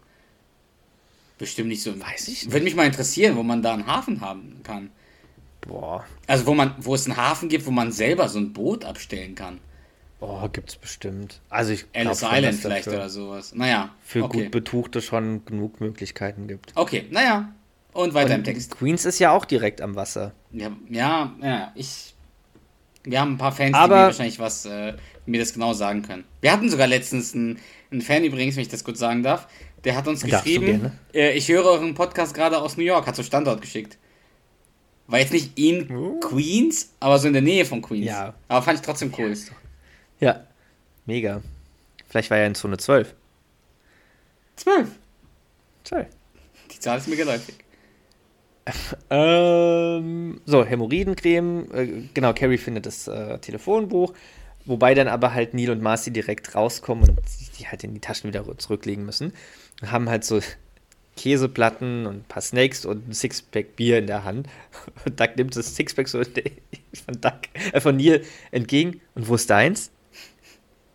[1.38, 1.98] Bestimmt nicht so.
[2.00, 4.90] Weiß ich Würde mich mal interessieren, wo man da einen Hafen haben kann.
[5.60, 8.84] boah, Also wo man, wo es einen Hafen gibt, wo man selber so ein Boot
[8.84, 9.60] abstellen kann.
[10.20, 11.40] oh, gibt's bestimmt.
[11.50, 13.54] Also ich Ellis schon, Island vielleicht dafür oder sowas.
[13.54, 13.90] Naja.
[14.02, 14.44] Für okay.
[14.44, 16.72] gut Betuchte schon genug Möglichkeiten gibt.
[16.74, 17.52] Okay, naja.
[17.92, 18.70] Und weiter im Und Text.
[18.76, 20.32] Queens ist ja auch direkt am Wasser.
[20.52, 22.14] Ja, ja, ja, ich.
[23.06, 24.94] Wir haben ein paar Fans, die Aber- mir wahrscheinlich was, äh,
[25.26, 26.24] mir das genau sagen können.
[26.40, 27.58] Wir hatten sogar letztens einen,
[27.90, 29.48] einen Fan übrigens, wenn ich das kurz sagen darf,
[29.84, 33.22] der hat uns geschrieben, äh, ich höre euren Podcast gerade aus New York, hat so
[33.22, 33.96] Standort geschickt.
[35.06, 36.18] War jetzt nicht in Oh.
[36.20, 38.06] Queens, aber so in der Nähe von Queens.
[38.06, 38.34] Ja.
[38.48, 39.32] Aber fand ich trotzdem cool.
[40.18, 40.44] Ja,
[41.04, 41.42] mega.
[42.08, 43.14] Vielleicht war er in Zone 12.
[44.56, 44.88] Zwölf.
[45.84, 46.06] Toll.
[46.72, 47.54] Die Zahl ist mir geläufig.
[49.10, 51.68] Ähm, so, Hämorrhoidencreme.
[51.72, 54.12] Äh, genau, Carrie findet das äh, Telefonbuch.
[54.64, 58.00] Wobei dann aber halt Neil und Marcy direkt rauskommen und die, die halt in die
[58.00, 59.32] Taschen wieder zurücklegen müssen.
[59.80, 60.40] Und haben halt so
[61.16, 64.48] Käseplatten und ein paar Snakes und ein Sixpack Bier in der Hand.
[65.04, 67.40] Und Duck nimmt das Sixpack so von, Duck,
[67.72, 69.00] äh, von Neil entgegen.
[69.14, 69.90] Und wo ist deins?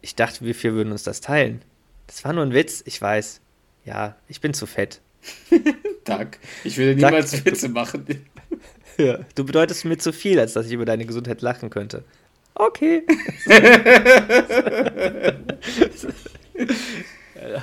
[0.02, 1.62] Ich dachte, wir vier würden uns das teilen.
[2.08, 3.42] Das war nur ein Witz, ich weiß.
[3.86, 5.02] Ja, ich bin zu fett.
[6.04, 6.40] Tag.
[6.64, 8.06] Ich würde niemals Witze machen.
[8.98, 12.04] Ja, du bedeutest mir zu viel, als dass ich über deine Gesundheit lachen könnte.
[12.54, 13.04] Okay.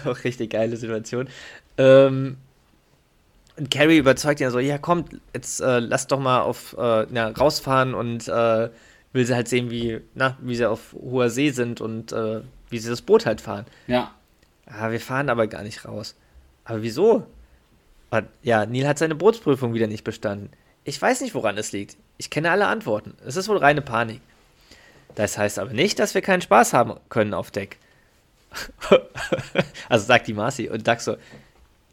[0.07, 1.29] auch richtig geile Situation.
[1.77, 2.37] Ähm,
[3.57, 7.29] und Carrie überzeugt ihn so, ja komm, jetzt äh, lass doch mal auf äh, na,
[7.29, 8.69] rausfahren und äh,
[9.13, 12.79] will sie halt sehen, wie, na, wie sie auf hoher See sind und äh, wie
[12.79, 13.67] sie das Boot halt fahren.
[13.87, 14.13] Ja.
[14.67, 16.15] Ah, wir fahren aber gar nicht raus.
[16.65, 17.27] Aber wieso?
[18.43, 20.51] Ja, Neil hat seine Bootsprüfung wieder nicht bestanden.
[20.85, 21.97] Ich weiß nicht, woran es liegt.
[22.17, 23.15] Ich kenne alle Antworten.
[23.27, 24.21] Es ist wohl reine Panik.
[25.15, 27.77] Das heißt aber nicht, dass wir keinen Spaß haben können auf Deck.
[29.89, 31.17] also sagt die Marcy und Doug so,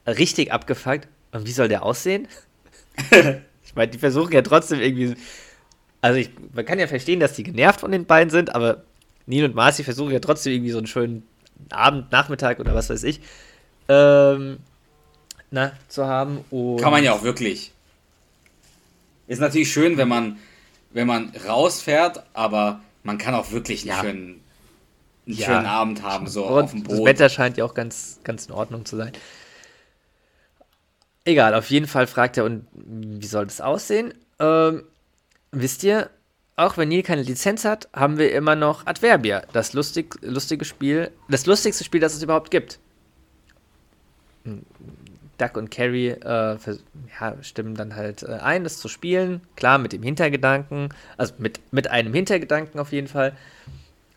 [0.08, 1.08] richtig abgefuckt.
[1.32, 2.28] Und wie soll der aussehen?
[3.66, 5.16] ich meine, die versuchen ja trotzdem irgendwie.
[6.02, 8.84] Also ich, man kann ja verstehen, dass die genervt von den beiden sind, aber
[9.26, 11.28] Neil und Marcy versuchen ja trotzdem irgendwie so einen schönen
[11.72, 13.22] Abend, Nachmittag oder was weiß ich,
[13.90, 14.60] ähm,
[15.56, 16.44] na, zu haben.
[16.52, 17.72] Und Kann man ja auch wirklich.
[19.28, 20.38] Ist natürlich schön, wenn man,
[20.92, 24.02] wenn man rausfährt, aber man kann auch wirklich einen, Ja.
[24.02, 24.42] schönen,
[25.26, 25.46] einen Ja.
[25.46, 27.08] schönen Abend haben, so Und auf dem das Boot.
[27.08, 29.14] Wetter scheint ja auch ganz, ganz in Ordnung zu sein.
[31.24, 34.14] Egal, auf jeden Fall fragt er, und wie soll das aussehen?
[34.40, 34.84] Ähm,
[35.52, 36.10] wisst ihr,
[36.58, 41.12] auch wenn Neil keine Lizenz hat, haben wir immer noch Adverbia, das lustig, lustige Spiel,
[41.30, 42.78] das lustigste Spiel, das es überhaupt gibt.
[45.38, 46.58] Duck und Carrie äh,
[47.20, 49.42] ja, stimmen dann halt äh, ein, das zu spielen.
[49.56, 53.34] Klar, mit dem Hintergedanken, also mit, mit einem Hintergedanken auf jeden Fall.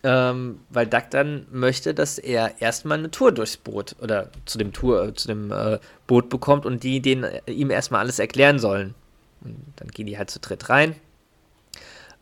[0.01, 4.71] Ähm, weil Duck dann möchte, dass er erstmal eine Tour durchs Boot oder zu dem
[4.71, 8.59] Tour, äh, zu dem äh, Boot bekommt und die den, äh, ihm erstmal alles erklären
[8.59, 8.95] sollen.
[9.41, 10.95] Und dann gehen die halt zu dritt rein.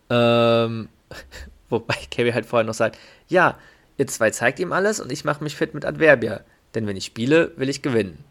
[0.10, 0.90] Ähm,
[1.70, 3.58] wobei Carrie halt vorher noch sagt, ja,
[3.98, 6.42] ihr zwei zeigt ihm alles und ich mache mich fit mit Adverbia.
[6.74, 8.24] Denn wenn ich spiele, will ich gewinnen.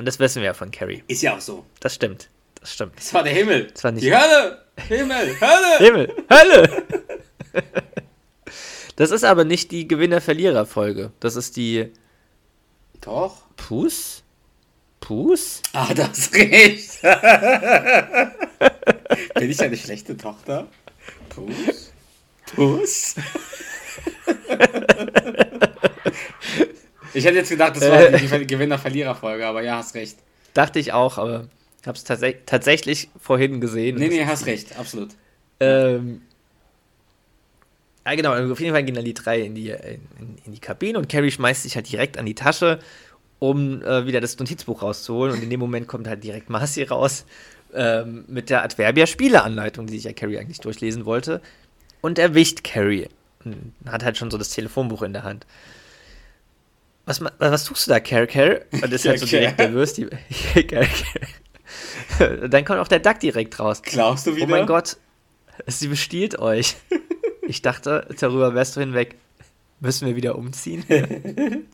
[0.00, 1.04] Und das wissen wir ja von Carrie.
[1.08, 1.66] Ist ja auch so.
[1.80, 2.30] Das stimmt.
[2.58, 2.94] Das stimmt.
[2.96, 3.66] Das war der Himmel.
[3.70, 4.64] Das war nicht- Die Hölle!
[4.88, 5.38] Himmel!
[5.38, 5.78] Hölle!
[5.78, 6.14] Himmel!
[6.32, 6.82] Hölle!
[8.96, 11.12] Das ist aber nicht die Gewinner-Verlierer-Folge.
[11.20, 11.92] Das ist die
[13.02, 13.42] Doch.
[13.56, 14.22] Puss?
[15.00, 15.60] Puss?
[15.74, 17.02] Ah, das recht.
[19.34, 20.66] Bin ich eine schlechte Tochter?
[21.28, 21.92] Puss?
[22.54, 23.14] Puss?
[27.14, 30.18] Ich hätte jetzt gedacht, das war die Gewinner-Verlierer-Folge, aber ja, hast recht.
[30.54, 31.48] Dachte ich auch, aber
[31.80, 33.96] ich habe es tats tatsächlich vorhin gesehen.
[33.96, 35.10] Nee, nee, hast recht, absolut.
[35.60, 36.22] Ähm,
[38.06, 40.98] ja, genau, auf jeden Fall gehen dann die drei in die, in, in die Kabine
[40.98, 42.80] und Carrie schmeißt sich halt direkt an die Tasche,
[43.38, 45.34] um äh, wieder das Notizbuch rauszuholen.
[45.34, 47.24] Und in dem Moment kommt halt direkt Marcy raus
[47.74, 51.40] ähm, mit der Adverbia-Spieleanleitung, die sich ja Carrie eigentlich durchlesen wollte,
[52.00, 53.08] und erwischt Carrie.
[53.44, 55.46] Und hat halt schon so das Telefonbuch in der Hand.
[57.10, 58.60] Was, was tust du da, Carrie, Carrie?
[58.70, 59.94] Und ist halt so direkt nervös.
[59.94, 60.06] Die.
[62.48, 63.82] Dann kommt auch der Duck direkt raus.
[63.82, 64.46] Klaust du wieder?
[64.46, 64.96] Oh mein Gott,
[65.66, 66.76] sie bestiehlt euch.
[67.42, 69.16] Ich dachte, darüber wärst du hinweg.
[69.80, 70.84] Müssen wir wieder umziehen?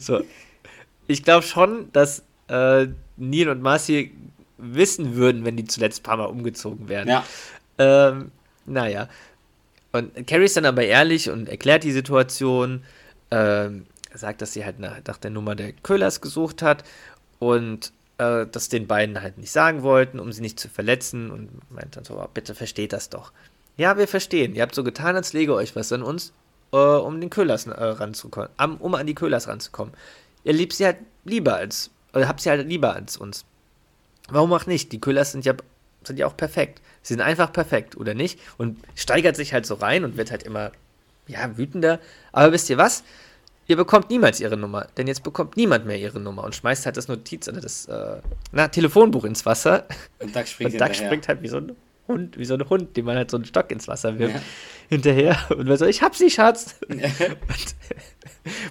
[0.00, 0.22] so.
[1.06, 2.86] Ich glaube schon, dass äh,
[3.18, 4.12] Neil und Marcy
[4.56, 7.08] wissen würden, wenn die zuletzt ein paar Mal umgezogen wären.
[7.08, 7.26] Ja,
[7.76, 8.30] Ähm,
[8.64, 9.10] naja.
[9.92, 12.84] Und Carrie ist dann aber ehrlich und erklärt die Situation.
[13.30, 13.84] Ähm,
[14.14, 16.84] sagt, dass sie halt nach, nach der Nummer der Köhlers gesucht hat
[17.38, 21.30] und äh, das den beiden halt nicht sagen wollten, um sie nicht zu verletzen.
[21.30, 23.32] Und meint dann so, "Oh, bitte versteht das doch.
[23.76, 24.54] Ja, wir verstehen.
[24.54, 26.32] Ihr habt so getan, als lege euch was an uns,
[26.72, 29.94] äh, um den Köhlers äh, ranzukommen, um an die Köhlers ranzukommen.
[30.44, 33.44] Ihr liebt sie halt lieber als, oder habt sie halt lieber als uns.
[34.28, 34.92] Warum auch nicht?
[34.92, 35.54] Die Köhlers sind ja,
[36.04, 36.80] sind ja auch perfekt.
[37.02, 38.38] Sie sind einfach perfekt, oder nicht?
[38.58, 40.72] Und steigert sich halt so rein und wird halt immer,
[41.26, 42.00] ja, wütender.
[42.32, 43.02] Aber wisst ihr was?
[43.70, 46.96] Ihr bekommt niemals ihre Nummer, denn jetzt bekommt niemand mehr ihre Nummer und schmeißt halt
[46.96, 49.86] das Notiz oder das äh, na, Telefonbuch ins Wasser.
[50.18, 51.76] und Duck springt Und Duck springt halt wie so ein
[52.08, 54.40] Hund, wie so ein Hund, dem man halt so einen Stock ins Wasser wirft, Ja.
[54.88, 55.38] hinterher.
[55.50, 56.80] Und man so, ich hab sie, Schatz.
[56.88, 57.00] und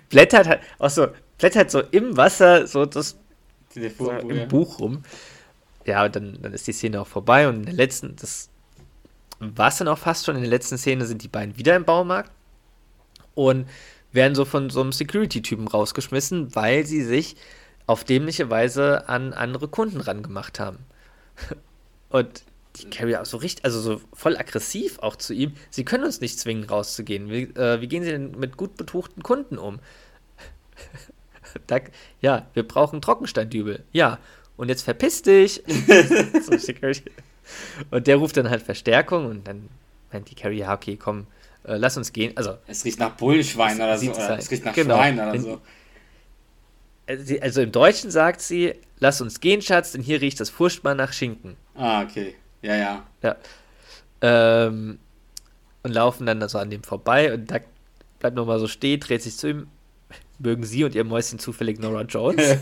[0.10, 3.18] blättert halt, auch so, blättert so im Wasser so das so
[3.74, 4.46] Telefonbuch, im ja.
[4.48, 5.04] Buch rum.
[5.86, 8.50] Ja, und dann, dann ist die Szene auch vorbei und in der letzten, das
[9.40, 11.86] war es dann auch fast schon, in der letzten Szene sind die beiden wieder im
[11.86, 12.34] Baumarkt
[13.34, 13.66] und
[14.12, 17.36] werden so von so einem Security-Typen rausgeschmissen, weil sie sich
[17.86, 20.80] auf dämliche Weise an andere Kunden rangemacht haben.
[22.10, 22.44] Und
[22.78, 25.54] die Carrie auch so richtig, also so voll aggressiv auch zu ihm.
[25.70, 27.30] Sie können uns nicht zwingen, rauszugehen.
[27.30, 29.80] Wie, äh, wie gehen Sie denn mit gut betuchten Kunden um?
[31.66, 31.80] Da,
[32.22, 33.84] ja, wir brauchen Trockensteindübel.
[33.92, 34.20] Ja,
[34.56, 35.64] und jetzt verpiss dich.
[37.90, 39.68] Und der ruft dann halt Verstärkung und dann
[40.12, 41.28] meint die Carrie, ja, okay, komm,
[41.64, 42.36] äh, lass uns gehen.
[42.36, 44.12] Also, Es riecht nach Bullenschwein Es oder so.
[44.12, 44.96] Oder es riecht nach genau.
[44.96, 45.62] Schwein oder so.
[47.18, 50.96] sie- also im Deutschen sagt sie, lass uns gehen, Schatz, denn hier riecht es furchtbar
[50.96, 51.56] nach Schinken.
[51.76, 52.36] Ah, okay.
[52.62, 53.04] Ja, ja.
[53.24, 53.36] Ja.
[54.22, 55.00] Ähm,
[55.84, 57.60] und laufen dann so an dem vorbei und da
[58.20, 59.68] bleibt nochmal so stehen, dreht sich zu ihm.
[60.42, 62.58] Mögen Sie und Ihr Mäuschen zufällig Nora Jones?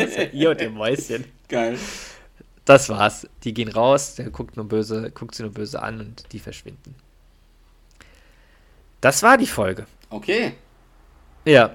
[0.00, 1.24] Also ihr und Ihr Mäuschen.
[1.48, 1.78] Geil.
[2.64, 3.26] Das war's.
[3.44, 6.94] Die gehen raus, der guckt nur böse, guckt sie nur böse an und die verschwinden.
[9.00, 9.86] Das war die Folge.
[10.10, 10.54] Okay.
[11.44, 11.74] Ja.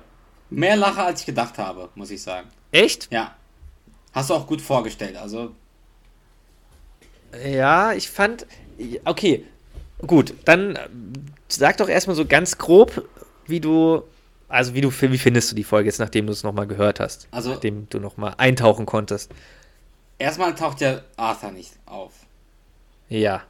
[0.50, 2.48] Mehr Lacher, als ich gedacht habe, muss ich sagen.
[2.72, 3.12] Echt?
[3.12, 3.36] Ja.
[4.14, 5.52] Hast du auch gut vorgestellt, also.
[7.44, 8.46] Ja, ich fand.
[9.04, 9.46] Okay,
[10.06, 10.78] gut, dann
[11.48, 13.08] sag doch erstmal so ganz grob,
[13.48, 14.04] wie du.
[14.48, 17.28] Also, wie du wie findest du die Folge jetzt, nachdem du es nochmal gehört hast?
[17.32, 19.32] Also- nachdem du nochmal eintauchen konntest.
[20.18, 22.14] Erstmal taucht ja Arthur nicht auf.
[23.10, 23.44] Ja.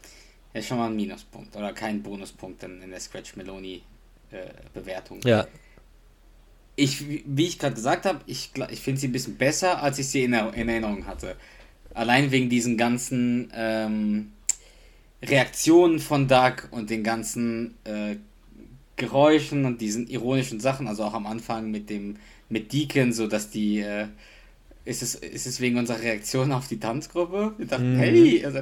[0.56, 1.54] Ja, schon mal ein Minuspunkt.
[1.58, 3.82] Oder kein Bonuspunkt in, in der Scratch Meloni
[4.32, 5.20] äh, Bewertung.
[5.26, 5.46] Ja.
[6.78, 10.08] Ich, wie ich gerade gesagt habe, ich, ich finde sie ein bisschen besser, als ich
[10.08, 11.36] sie in, in Erinnerung hatte.
[11.94, 14.32] Allein wegen diesen ganzen ähm,
[15.22, 18.16] Reaktionen von Doug und den ganzen äh,
[18.96, 22.16] Geräuschen und diesen ironischen Sachen, also auch am Anfang mit dem
[22.48, 24.08] mit Deacon, so dass die äh,
[24.86, 27.54] ist es, ist es wegen unserer Reaktion auf die Tanzgruppe?
[27.58, 28.60] Wir dachten, hey, also,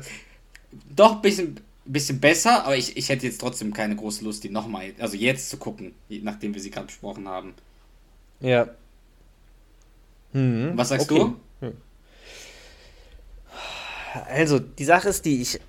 [0.95, 1.59] doch ein bisschen,
[1.91, 5.49] bisschen besser, aber ich, ich hätte jetzt trotzdem keine große Lust, die nochmal, also jetzt
[5.49, 7.53] zu gucken, nachdem wir sie gerade besprochen haben.
[8.39, 8.69] Ja.
[10.31, 11.33] Hm, Was sagst okay.
[11.61, 11.73] du?
[14.29, 15.59] Also, die Sache ist die, ich,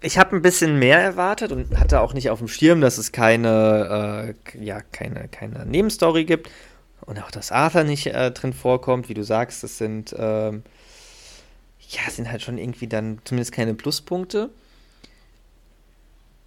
[0.00, 3.12] ich habe ein bisschen mehr erwartet und hatte auch nicht auf dem Schirm, dass es
[3.12, 6.50] keine, äh, ja, keine, keine Nebenstory gibt
[7.02, 10.62] und auch, dass Arthur nicht äh, drin vorkommt, wie du sagst, das sind, ähm,
[11.90, 14.50] ja, sind halt schon irgendwie dann zumindest keine Pluspunkte.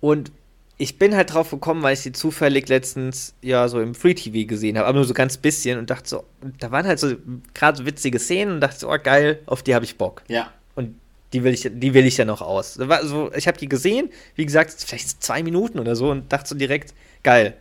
[0.06, 0.32] Und
[0.78, 4.48] ich bin halt drauf gekommen, weil ich sie zufällig letztens ja so im Free TV
[4.48, 6.24] gesehen habe, aber nur so ganz bisschen und dachte so,
[6.60, 7.16] da waren halt so
[7.56, 10.22] gerade so witzige Szenen und dachte so, oh geil, auf die habe ich Bock.
[10.28, 10.94] Ja, Und
[11.34, 12.76] die will ich, die will ich ja noch aus.
[12.76, 16.32] Da war so, ich habe die gesehen, wie gesagt, vielleicht zwei Minuten oder so und
[16.32, 16.94] dachte so direkt,
[17.24, 17.58] geil.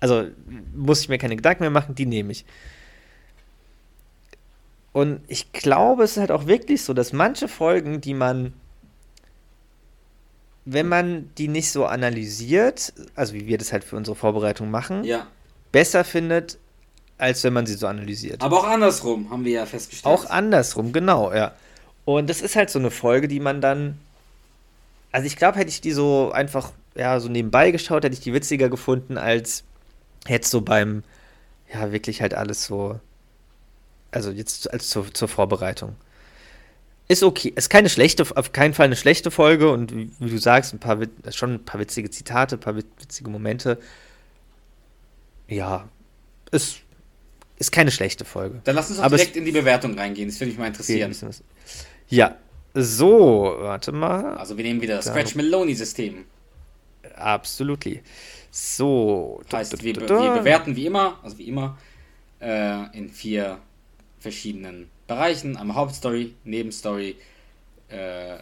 [0.00, 0.28] Also
[0.74, 2.46] muss ich mir keine Gedanken mehr machen, die nehme ich.
[4.94, 8.54] Und ich glaube, es ist halt auch wirklich so, dass manche Folgen, die man,
[10.64, 15.04] wenn man die nicht so analysiert, also wie wir das halt für unsere Vorbereitung machen,
[15.04, 15.26] ja.
[15.72, 16.58] besser findet,
[17.18, 18.42] als wenn man sie so analysiert.
[18.42, 20.12] Aber auch andersrum, haben wir ja festgestellt.
[20.12, 21.52] Auch andersrum, genau, ja.
[22.04, 23.98] Und das ist halt so eine Folge, die man dann.
[25.12, 28.32] Also ich glaube, hätte ich die so einfach, ja, so nebenbei geschaut, hätte ich die
[28.32, 29.64] witziger gefunden, als
[30.26, 31.04] jetzt so beim,
[31.72, 32.98] ja, wirklich halt alles so.
[34.10, 35.96] Also jetzt als zur, zur Vorbereitung.
[37.06, 37.52] Ist okay.
[37.54, 40.78] Ist keine schlechte, auf keinen Fall eine schlechte Folge und wie, wie du sagst, ein
[40.78, 40.98] paar,
[41.32, 43.78] schon ein paar witzige Zitate, ein paar wit- witzige Momente.
[45.48, 45.88] Ja,
[46.50, 46.78] ist,
[47.58, 48.60] ist keine schlechte Folge.
[48.64, 51.14] Dann lass uns doch Aber direkt in die Bewertung reingehen, das würde mich mal interessieren.
[52.08, 52.36] Ja,
[52.72, 54.36] so, warte mal.
[54.36, 56.24] Also wir nehmen wieder das Da- Scratch Meloni System.
[57.16, 58.02] Absolutely.
[58.50, 59.42] So.
[59.52, 60.06] Heißt, wir, wir
[60.38, 61.76] bewerten wie immer, also wie immer,
[62.40, 63.58] äh, in vier
[64.18, 65.56] verschiedenen Bereichen.
[65.56, 67.16] Einmal Hauptstory, Nebenstory,
[67.88, 68.38] äh,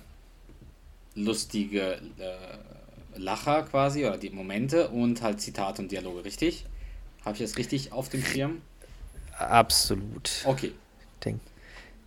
[1.15, 6.65] lustige äh, Lacher quasi oder die Momente und halt Zitate und Dialoge, richtig?
[7.25, 8.63] Habe ich das richtig auf dem Schirm?
[9.39, 10.31] Absolut.
[10.45, 10.73] Okay,
[11.25, 11.41] Denk,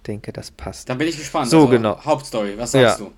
[0.07, 0.89] denke, das passt.
[0.89, 1.49] dann bin ich gespannt.
[1.49, 2.03] So, genau.
[2.03, 3.05] Hauptstory, was sagst Ja.
[3.05, 3.13] du?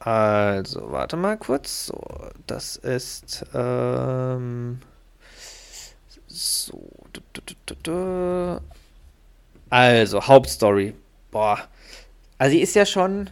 [0.00, 1.86] Also, warte mal kurz.
[1.86, 2.00] So,
[2.46, 3.44] das ist.
[3.54, 4.78] Ähm,
[6.26, 6.78] so.
[7.12, 7.20] du,
[7.66, 8.60] du, du.
[9.70, 10.94] Also, Hauptstory.
[11.30, 11.58] Boah.
[12.38, 13.30] Also, die ist ja schon.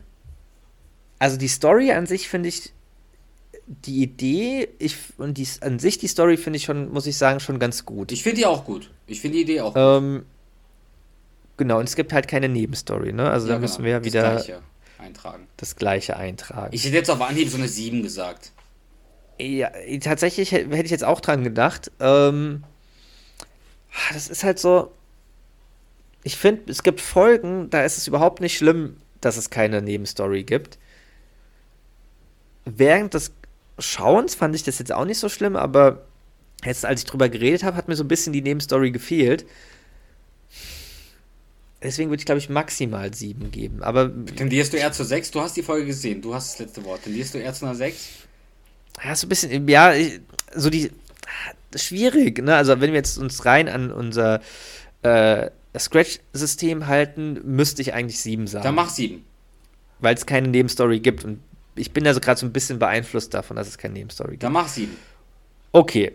[1.19, 2.73] Also, die Story an sich finde ich.
[3.69, 7.41] Die Idee ich, und die, an sich die Story finde ich schon, muss ich sagen,
[7.41, 8.13] schon ganz gut.
[8.13, 8.91] Ich finde die auch gut.
[9.09, 9.83] Ich finde die Idee auch gut.
[9.83, 10.25] Ähm,
[11.57, 13.29] genau, und es gibt halt keine Nebenstory, ne?
[13.29, 14.63] Also, da Ja, müssen genau, wir ja das wieder Gleiche
[14.99, 15.47] eintragen.
[15.57, 16.69] das Gleiche eintragen.
[16.73, 18.53] Ich hätte jetzt auf Anhieb so eine 7 gesagt.
[19.41, 19.71] Ja,
[20.01, 21.91] tatsächlich hä- hätte ich jetzt auch dran gedacht.
[21.99, 22.63] Ähm,
[23.93, 24.93] ah, das ist halt so.
[26.27, 30.43] Ich finde, es gibt Folgen, da ist es überhaupt nicht schlimm, dass es keine Nebenstory
[30.43, 30.77] gibt.
[32.65, 33.31] Während des
[33.79, 36.05] Schauens fand ich das jetzt auch nicht so schlimm, aber
[36.65, 39.47] jetzt, als ich drüber geredet habe, hat mir so ein bisschen die Nebenstory gefehlt.
[41.81, 43.85] Deswegen würde ich, glaube ich, maximal sieben geben.
[43.85, 45.31] Aber Tendierst du eher zu 6?
[45.31, 46.23] Du hast die Folge gesehen.
[46.23, 47.05] Du hast das letzte Wort.
[47.05, 48.09] Tendierst du eher zu einer 6?
[49.05, 49.95] Ja, so ein bisschen, ja,
[50.57, 50.91] so die,
[51.77, 52.57] schwierig, ne?
[52.57, 54.41] Also wenn wir jetzt uns rein an unser
[55.03, 58.65] äh, Scratch-System halten, müsste ich eigentlich sieben sagen.
[58.65, 59.25] Dann mach 7.
[59.99, 61.41] Weil es keine Nebenstory gibt und
[61.75, 64.43] ich bin also gerade so ein bisschen beeinflusst davon, dass es keine Nebenstory gibt.
[64.43, 64.97] Dann mach 7.
[65.73, 66.13] Okay,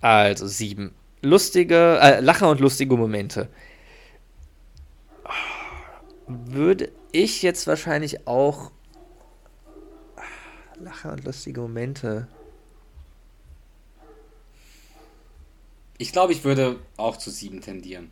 [0.00, 0.94] also sieben.
[1.20, 3.48] Lustige, äh, Lacher und lustige Momente.
[6.26, 8.70] Würde ich jetzt wahrscheinlich auch.
[10.80, 12.26] Lacher und lustige Momente.
[15.98, 18.10] Ich glaube, ich würde auch zu 7 tendieren.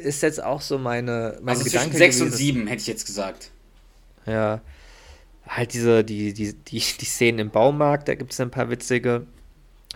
[0.00, 2.38] Ist jetzt auch so meine, meine Also zwischen Gedanke 6 und gewesen.
[2.38, 3.50] 7 hätte ich jetzt gesagt.
[4.26, 4.60] Ja.
[5.46, 9.26] Halt diese, die, die, die, die Szenen im Baumarkt, da gibt es ein paar witzige,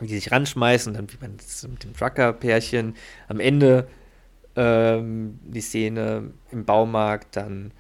[0.00, 2.96] die sich ranschmeißen, dann wie man das mit dem Trucker-Pärchen
[3.28, 3.86] am Ende
[4.56, 7.70] ähm, die Szene im Baumarkt, dann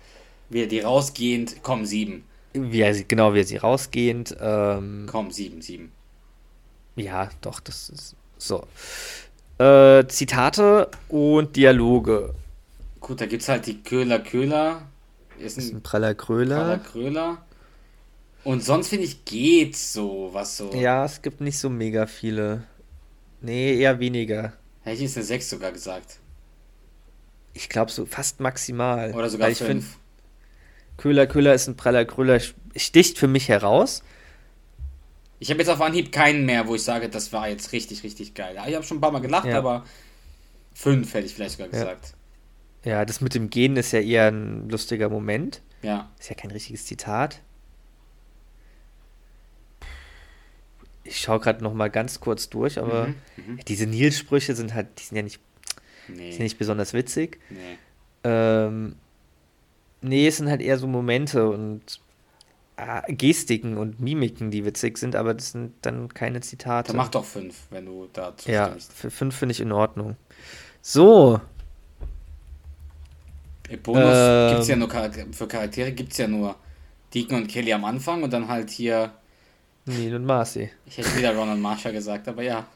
[0.50, 2.24] Wie er die rausgehend, komm, sieben.
[2.52, 5.90] wie sie, genau wie er sie rausgehend, ähm, Komm, sieben, sieben.
[6.96, 8.66] ja, doch, das ist so.
[9.58, 12.34] Äh, Zitate und Dialoge.
[13.00, 14.82] Gut, da gibt's halt die Köhler Köhler.
[15.38, 16.78] Ist Das ist ein ein praller Köhler Kröler.
[16.78, 17.44] Kröler.
[18.44, 20.70] Und sonst finde ich geht's so, was so.
[20.74, 22.64] Ja, es gibt nicht so mega viele.
[23.40, 24.52] Nee, eher weniger.
[24.82, 26.18] Hätte ich jetzt eine 6 sogar gesagt.
[27.54, 29.12] Ich glaube so fast maximal.
[29.12, 29.96] Oder sogar Weil ich finde, 5.
[30.96, 32.40] Köhler Köhler ist ein praller Kröler,
[32.76, 34.02] sticht für mich heraus.
[35.40, 38.34] Ich habe jetzt auf Anhieb keinen mehr, wo ich sage, das war jetzt richtig, richtig
[38.34, 38.54] geil.
[38.54, 39.58] Ja, ich habe schon ein paar Mal gelacht, Ja.
[39.58, 39.84] aber
[40.74, 41.72] 5 hätte ich vielleicht sogar Ja.
[41.72, 42.14] gesagt.
[42.84, 45.62] Ja, das mit dem Gehen ist ja eher ein lustiger Moment.
[45.82, 46.10] Ja.
[46.18, 47.40] Ist ja kein richtiges Zitat.
[51.02, 53.60] Ich schaue gerade noch mal ganz kurz durch, aber Mhm, mhm.
[53.68, 55.40] diese Nils-Sprüche sind halt, die sind ja nicht,
[56.08, 56.30] Nee.
[56.32, 57.38] sind nicht besonders witzig.
[57.50, 57.78] nee.
[58.26, 58.96] Ähm,
[60.00, 61.82] nee, es sind halt eher so Momente und
[63.08, 66.88] Gestiken und Mimiken, die witzig sind, aber das sind dann keine Zitate.
[66.88, 68.92] Dann mach doch 5, wenn du da ja, zustimmst.
[68.92, 70.16] für fünf finde ich in Ordnung.
[70.82, 71.40] So,
[73.68, 74.50] Im Bonus Ähm.
[74.50, 76.56] gibt's ja nur Charakter für Charaktere gibt's ja nur
[77.14, 79.12] Deacon und Kelly am Anfang und dann halt hier,
[79.86, 80.70] Neil und Marcy.
[80.86, 82.66] ich hätte wieder Ron und Marsha gesagt, aber ja,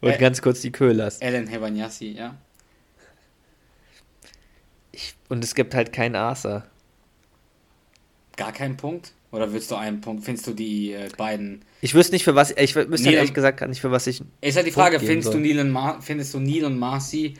[0.00, 0.18] Und Äh.
[0.18, 1.18] ganz kurz die Köhlers.
[1.18, 2.36] Ellen Hebanyassi, ja.
[4.92, 6.64] Ich, und es gibt halt keinen Arthur.
[8.36, 9.12] Gar keinen Punkt?
[9.32, 10.24] Oder willst du einen Punkt?
[10.24, 11.62] Findest du die äh, beiden.
[11.80, 14.22] Ich wüsste nicht, für was, ich wüsste halt ehrlich gesagt gar nicht, für was ich.
[14.42, 15.38] Ist halt die Frage, findest du.
[15.38, 17.34] Neil und Mar findest du Neil und Marcy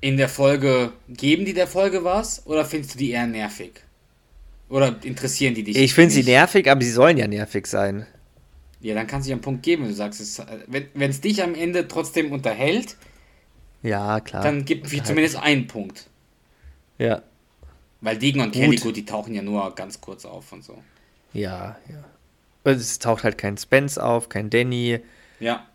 [0.00, 2.46] in der Folge, geben die der Folge was?
[2.46, 3.72] Oder findest du die eher nervig?
[4.68, 5.76] Oder interessieren die dich?
[5.76, 8.06] Ich finde sie nervig, aber sie sollen ja nervig sein.
[8.80, 11.42] Ja, dann kannst du ja einen Punkt geben, wenn du sagst, es, wenn es dich
[11.42, 12.96] am Ende trotzdem unterhält,
[13.82, 14.42] Ja, klar.
[14.42, 15.06] dann gibt Unterhalten.
[15.06, 16.06] zumindest einen Punkt.
[16.98, 17.22] Ja,
[18.04, 20.82] Weil Deegan und gut, die tauchen ja nur ganz kurz auf und so.
[21.32, 22.04] ja, ja.
[22.70, 25.00] Es taucht halt kein Spence auf, kein Danny.
[25.40, 25.66] Ja,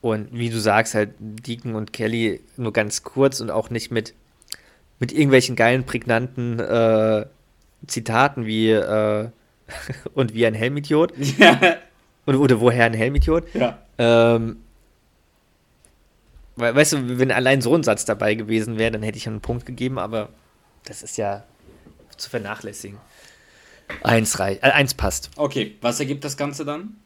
[0.00, 4.14] Und wie du sagst, halt Deacon und Kelly nur ganz kurz und auch nicht mit,
[4.98, 7.26] mit irgendwelchen geilen, prägnanten äh,
[7.86, 9.28] Zitaten wie äh,
[10.14, 11.12] und wie ein Helmidiot.
[11.38, 11.58] ja,
[12.26, 13.44] Oder, oder woher ein Helmidiot.
[13.54, 13.78] ja.
[13.98, 14.58] Ähm,
[16.56, 19.40] we- weißt du, wenn allein so ein Satz dabei gewesen wäre, dann hätte ich einen
[19.40, 20.28] Punkt gegeben, aber
[20.84, 21.44] das ist ja
[22.18, 22.98] zu vernachlässigen.
[24.02, 25.30] Eins, rei äh, eins passt.
[25.36, 26.96] Okay, was ergibt das Ganze dann?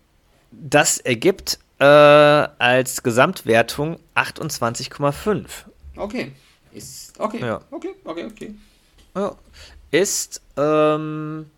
[0.51, 5.47] Das ergibt äh, als Gesamtwertung 28,5.
[5.97, 6.33] Okay.
[6.73, 7.19] Ist.
[7.21, 7.41] Okay.
[7.41, 7.61] Ja.
[7.71, 8.55] Okay, okay, okay.
[9.15, 9.35] Ja.
[9.91, 11.51] Ist, ähm,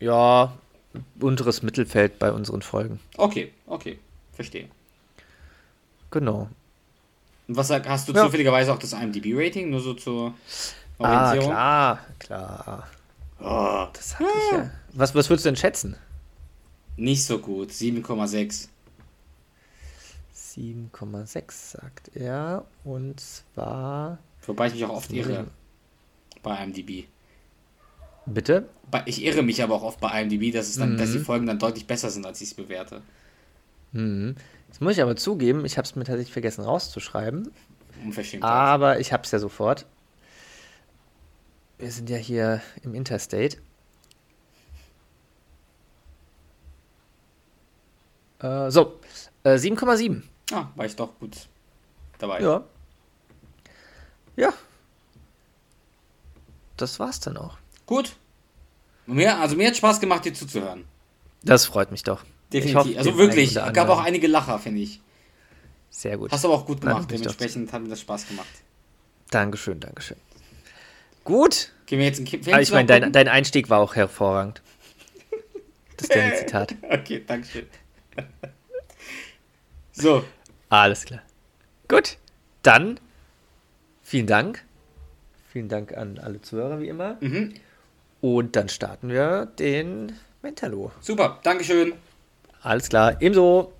[0.00, 0.52] ja,
[1.20, 3.00] unteres Mittelfeld bei unseren Folgen.
[3.16, 3.98] Okay, okay.
[4.32, 4.68] Verstehe.
[6.10, 6.48] Genau.
[7.48, 8.24] Was hast du Ja.
[8.24, 9.70] zufälligerweise auch das IMDb-Rating?
[9.70, 10.34] Nur so zur
[11.02, 11.50] Ah, Orientierung?
[11.50, 12.86] klar, klar.
[13.40, 14.70] Oh, Das hatte ich ja.
[14.92, 15.96] Was, was würdest du denn schätzen?
[16.96, 17.70] nicht so gut.
[17.70, 18.68] 7,6.
[20.34, 22.64] 7,6 sagt er.
[22.84, 24.18] Und zwar.
[24.46, 25.16] Wobei ich mich auch oft Mhm.
[25.18, 25.46] irre
[26.42, 27.06] bei IMDb.
[28.26, 28.68] Bitte?
[29.06, 31.24] Ich irre mich aber auch oft bei IMDb, dass, es dann, dass die Mhm.
[31.24, 33.00] Folgen dann deutlich besser sind, als ich es bewerte.
[33.92, 34.36] Mhm.
[34.68, 37.50] Das muss ich aber zugeben, ich habe es mir tatsächlich vergessen rauszuschreiben.
[38.04, 38.42] Unverschämt.
[38.44, 39.86] Aber ich habe es ja sofort.
[41.82, 43.56] Wir sind ja hier im Interstate.
[48.38, 49.00] Äh, so,
[49.42, 50.22] äh, 7,7.
[50.52, 51.48] Ah, war ich doch gut
[52.20, 52.40] dabei.
[52.40, 52.62] Ja.
[54.36, 54.52] Ja.
[56.76, 57.58] Das war's dann auch.
[57.84, 58.14] Gut.
[59.06, 60.84] Mir, also mir hat Spaß gemacht, dir zuzuhören.
[61.42, 62.22] Das freut mich doch.
[62.52, 62.76] Definitiv.
[62.76, 65.00] hoffe, also wirklich, oder gab auch einige Lacher, finde ich.
[65.90, 66.30] Sehr gut.
[66.30, 67.02] Hast du aber auch gut gemacht.
[67.02, 68.46] doch- Dementsprechend hat mir das Spaß gemacht.
[69.32, 70.18] Dankeschön, Dankeschön.
[71.24, 71.72] Gut.
[71.86, 74.62] Gehen wir jetzt in Film Aber ich meine, dein, dein Einstieg war auch hervorragend.
[75.96, 76.74] Das Danny-Zitat.
[76.90, 77.66] Okay, danke schön.
[79.92, 80.24] so,
[80.68, 81.22] Alles klar.
[81.88, 82.16] Gut.
[82.62, 82.98] Dann
[84.02, 84.64] vielen Dank.
[85.52, 87.16] Vielen Dank an alle Zuhörer wie immer.
[87.20, 87.54] mhm.
[88.20, 90.92] Und dann starten wir den Mentalo.
[91.00, 91.94] super, Dankeschön.
[92.62, 93.20] Alles klar.
[93.20, 93.72] Ebenso.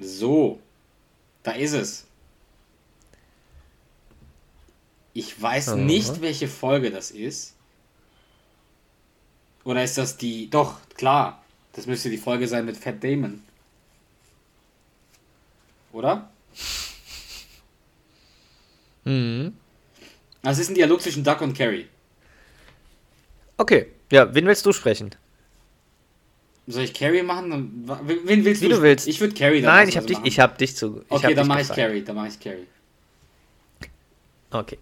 [0.00, 0.60] So,
[1.42, 2.06] da ist es.
[5.12, 5.76] Ich weiß Aha.
[5.76, 7.54] nicht, welche Folge das ist.
[9.64, 10.48] Oder ist das die.
[10.48, 11.42] Doch, klar.
[11.72, 13.42] Das müsste die Folge sein mit Fat Damon.
[15.92, 16.30] Oder?
[19.04, 19.54] Mhm.
[20.42, 21.86] Also es ist ein Dialog zwischen Duck und Carrie.
[23.56, 25.10] Okay, ja, wen willst du sprechen?
[26.66, 27.88] Soll ich Carrie machen?
[28.04, 28.76] Wen willst Wie du?
[28.76, 29.08] du willst.
[29.08, 31.02] Ich würde Carrie dann Nein, ich habe dich, ich hab dich zu.
[31.06, 32.02] Ich okay, dann mache ich Carrie.
[32.04, 32.66] Dann mache ich Carrie.
[34.50, 34.78] Okay.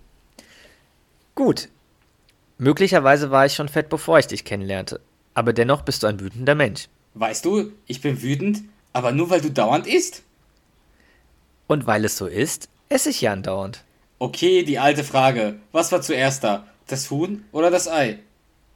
[1.37, 1.69] Gut.
[2.57, 5.01] Möglicherweise war ich schon fett, bevor ich dich kennenlernte.
[5.35, 6.89] Aber dennoch bist du ein wütender Mensch.
[7.13, 8.63] Weißt du, ich bin wütend,
[8.95, 10.23] aber nur weil du dauernd isst.
[11.67, 13.85] Und weil es so ist, esse ich ja andauernd.
[14.19, 15.57] Okay, die alte Frage.
[15.73, 16.67] Was war zuerst da?
[16.87, 18.19] Das Huhn oder das Ei?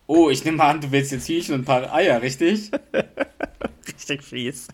[0.06, 2.70] Oh, ich nehme an, du willst jetzt Hühnchen und ein paar Eier, richtig?
[3.86, 4.68] richtig fies.